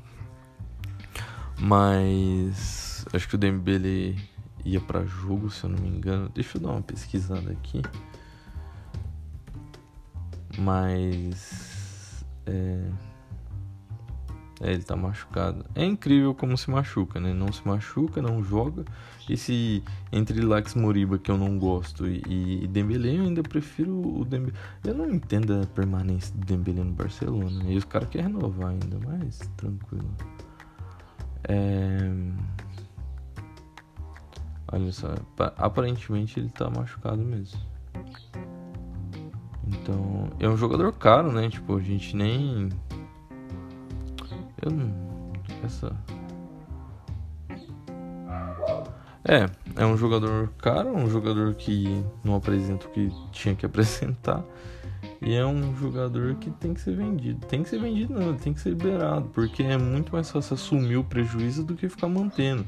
mas 1.65 3.03
acho 3.11 3.27
que 3.27 3.33
o 3.33 3.37
Dembele 3.39 4.19
ia 4.63 4.79
para 4.79 5.03
jogo, 5.03 5.49
se 5.49 5.63
eu 5.63 5.71
não 5.71 5.79
me 5.79 5.89
engano. 5.89 6.29
Deixa 6.29 6.59
eu 6.59 6.61
dar 6.61 6.69
uma 6.69 6.81
pesquisada 6.83 7.51
aqui. 7.51 7.81
Mas 10.59 12.23
é, 12.45 12.87
é, 14.61 14.73
ele 14.73 14.83
tá 14.83 14.95
machucado. 14.95 15.65
É 15.73 15.83
incrível 15.83 16.35
como 16.35 16.55
se 16.55 16.69
machuca, 16.69 17.19
né? 17.19 17.33
Não 17.33 17.51
se 17.51 17.67
machuca, 17.67 18.21
não 18.21 18.43
joga. 18.43 18.85
Esse 19.27 19.83
entre 20.11 20.41
Lax 20.41 20.75
Moriba 20.75 21.17
que 21.17 21.31
eu 21.31 21.37
não 21.37 21.57
gosto 21.57 22.07
e, 22.07 22.21
e 22.61 22.67
Dembele 22.67 23.17
eu 23.17 23.23
ainda 23.23 23.41
prefiro 23.41 24.19
o 24.19 24.23
Dembele. 24.23 24.53
Eu 24.83 24.93
não 24.93 25.09
entendo 25.09 25.59
a 25.63 25.65
permanência 25.65 26.31
do 26.35 26.45
Dembele 26.45 26.83
no 26.83 26.93
Barcelona. 26.93 27.63
E 27.67 27.75
os 27.75 27.85
caras 27.85 28.07
querem 28.07 28.27
renovar 28.27 28.69
ainda, 28.69 28.99
mas 29.03 29.39
tranquilo. 29.57 30.15
É... 31.47 32.45
Olha 34.71 34.91
só, 34.91 35.13
aparentemente 35.57 36.39
ele 36.39 36.49
tá 36.49 36.69
machucado 36.69 37.23
mesmo. 37.23 37.59
Então, 39.67 40.29
é 40.39 40.47
um 40.47 40.57
jogador 40.57 40.91
caro, 40.93 41.31
né? 41.31 41.49
Tipo, 41.49 41.77
a 41.77 41.81
gente 41.81 42.15
nem. 42.15 42.69
Eu 44.61 44.71
não. 44.71 45.33
Essa. 45.63 45.95
É, 49.27 49.49
é 49.75 49.85
um 49.85 49.97
jogador 49.97 50.51
caro, 50.59 50.95
um 50.95 51.09
jogador 51.09 51.55
que 51.55 52.03
não 52.23 52.35
apresenta 52.35 52.85
o 52.85 52.91
que 52.91 53.11
tinha 53.31 53.55
que 53.55 53.65
apresentar. 53.65 54.43
E 55.25 55.33
é 55.33 55.43
um 55.43 55.75
jogador 55.75 56.35
que 56.35 56.51
tem 56.51 56.75
que 56.75 56.79
ser 56.79 56.95
vendido. 56.95 57.45
Tem 57.47 57.63
que 57.63 57.69
ser 57.69 57.79
vendido 57.79 58.13
não, 58.13 58.35
tem 58.35 58.53
que 58.53 58.61
ser 58.61 58.69
liberado, 58.69 59.27
porque 59.29 59.63
é 59.63 59.75
muito 59.75 60.13
mais 60.13 60.29
fácil 60.29 60.53
assumir 60.53 60.97
o 60.97 61.03
prejuízo 61.03 61.63
do 61.63 61.73
que 61.73 61.89
ficar 61.89 62.07
mantendo. 62.07 62.63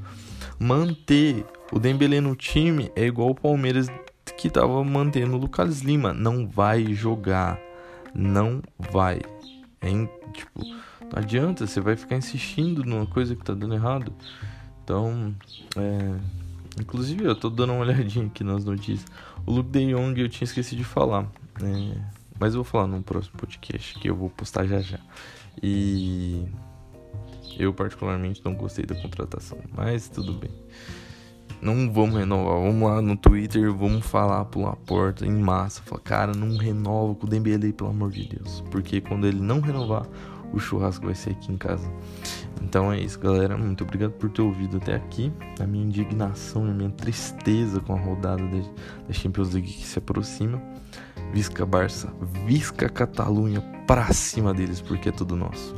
Manter 0.60 1.46
o 1.72 1.78
Dembele 1.78 2.20
no 2.20 2.36
time 2.36 2.92
é 2.96 3.06
igual 3.06 3.30
o 3.30 3.36
Palmeiras 3.36 3.88
que 4.38 4.50
tava 4.50 4.84
mantendo 4.84 5.36
o 5.36 5.40
Lucas 5.40 5.82
Lima, 5.82 6.14
não 6.14 6.48
vai 6.48 6.94
jogar, 6.94 7.60
não 8.14 8.62
vai. 8.92 9.22
É, 9.80 9.90
tipo, 10.34 10.64
não 10.64 11.18
adianta, 11.20 11.68
você 11.68 11.80
vai 11.80 11.96
ficar 11.96 12.16
insistindo 12.16 12.84
numa 12.84 13.06
coisa 13.06 13.36
que 13.36 13.44
tá 13.44 13.54
dando 13.54 13.76
errado. 13.76 14.12
Então, 14.84 15.36
é, 15.76 16.16
inclusive 16.82 17.24
eu 17.24 17.36
tô 17.36 17.52
dando 17.52 17.74
uma 17.74 17.82
olhadinha 17.82 18.26
aqui 18.26 18.44
nas 18.44 18.66
notícias. 18.66 19.06
O 19.46 19.52
Luke 19.52 19.70
De 19.70 19.94
Jong 19.94 20.20
eu 20.20 20.28
tinha 20.28 20.46
esquecido 20.46 20.80
de 20.80 20.84
falar. 20.84 21.28
É, 21.62 22.17
mas 22.40 22.54
eu 22.54 22.64
vou 22.64 22.72
falar 22.72 22.88
num 22.88 23.02
próximo 23.02 23.38
podcast 23.38 23.98
que 24.00 24.10
eu 24.10 24.16
vou 24.16 24.30
postar 24.30 24.66
já 24.66 24.80
já. 24.80 25.00
E 25.62 26.46
eu 27.58 27.74
particularmente 27.74 28.42
não 28.44 28.54
gostei 28.54 28.86
da 28.86 28.96
contratação, 28.96 29.58
mas 29.76 30.10
tudo 30.10 30.34
bem. 30.34 30.52
Não 31.60 31.92
vamos 31.92 32.18
renovar, 32.18 32.62
vamos 32.62 32.88
lá 32.88 33.02
no 33.02 33.18
Twitter, 33.18 33.74
vamos 33.74 34.06
falar 34.06 34.46
pular 34.46 34.74
a 34.74 34.76
porta 34.76 35.26
em 35.26 35.32
massa, 35.32 35.82
falar, 35.82 36.02
cara, 36.02 36.32
não 36.34 36.56
renova 36.56 37.16
com 37.16 37.26
o 37.26 37.30
Dembele, 37.30 37.74
pelo 37.74 37.90
amor 37.90 38.12
de 38.12 38.28
Deus, 38.28 38.64
porque 38.70 39.02
quando 39.02 39.26
ele 39.26 39.40
não 39.40 39.60
renovar, 39.60 40.06
o 40.54 40.60
churrasco 40.60 41.06
vai 41.06 41.16
ser 41.16 41.32
aqui 41.32 41.52
em 41.52 41.58
casa. 41.58 41.92
Então 42.62 42.92
é 42.92 43.00
isso, 43.00 43.20
galera. 43.20 43.58
Muito 43.58 43.84
obrigado 43.84 44.12
por 44.14 44.30
ter 44.30 44.42
ouvido 44.42 44.78
até 44.78 44.96
aqui. 44.96 45.32
A 45.60 45.66
minha 45.66 45.86
indignação 45.86 46.68
e 46.68 46.72
a 46.72 46.74
minha 46.74 46.90
tristeza 46.90 47.80
com 47.80 47.94
a 47.94 48.00
rodada 48.00 48.44
da 49.08 49.14
Champions 49.14 49.54
League 49.54 49.72
que 49.72 49.86
se 49.86 50.00
aproxima. 50.00 50.62
Visca 51.32 51.66
Barça, 51.66 52.14
Visca 52.46 52.90
Catalunha 52.90 53.62
pra 53.86 54.12
cima 54.14 54.54
deles, 54.54 54.82
porque 54.82 55.10
é 55.10 55.12
tudo 55.12 55.36
nosso. 55.36 55.76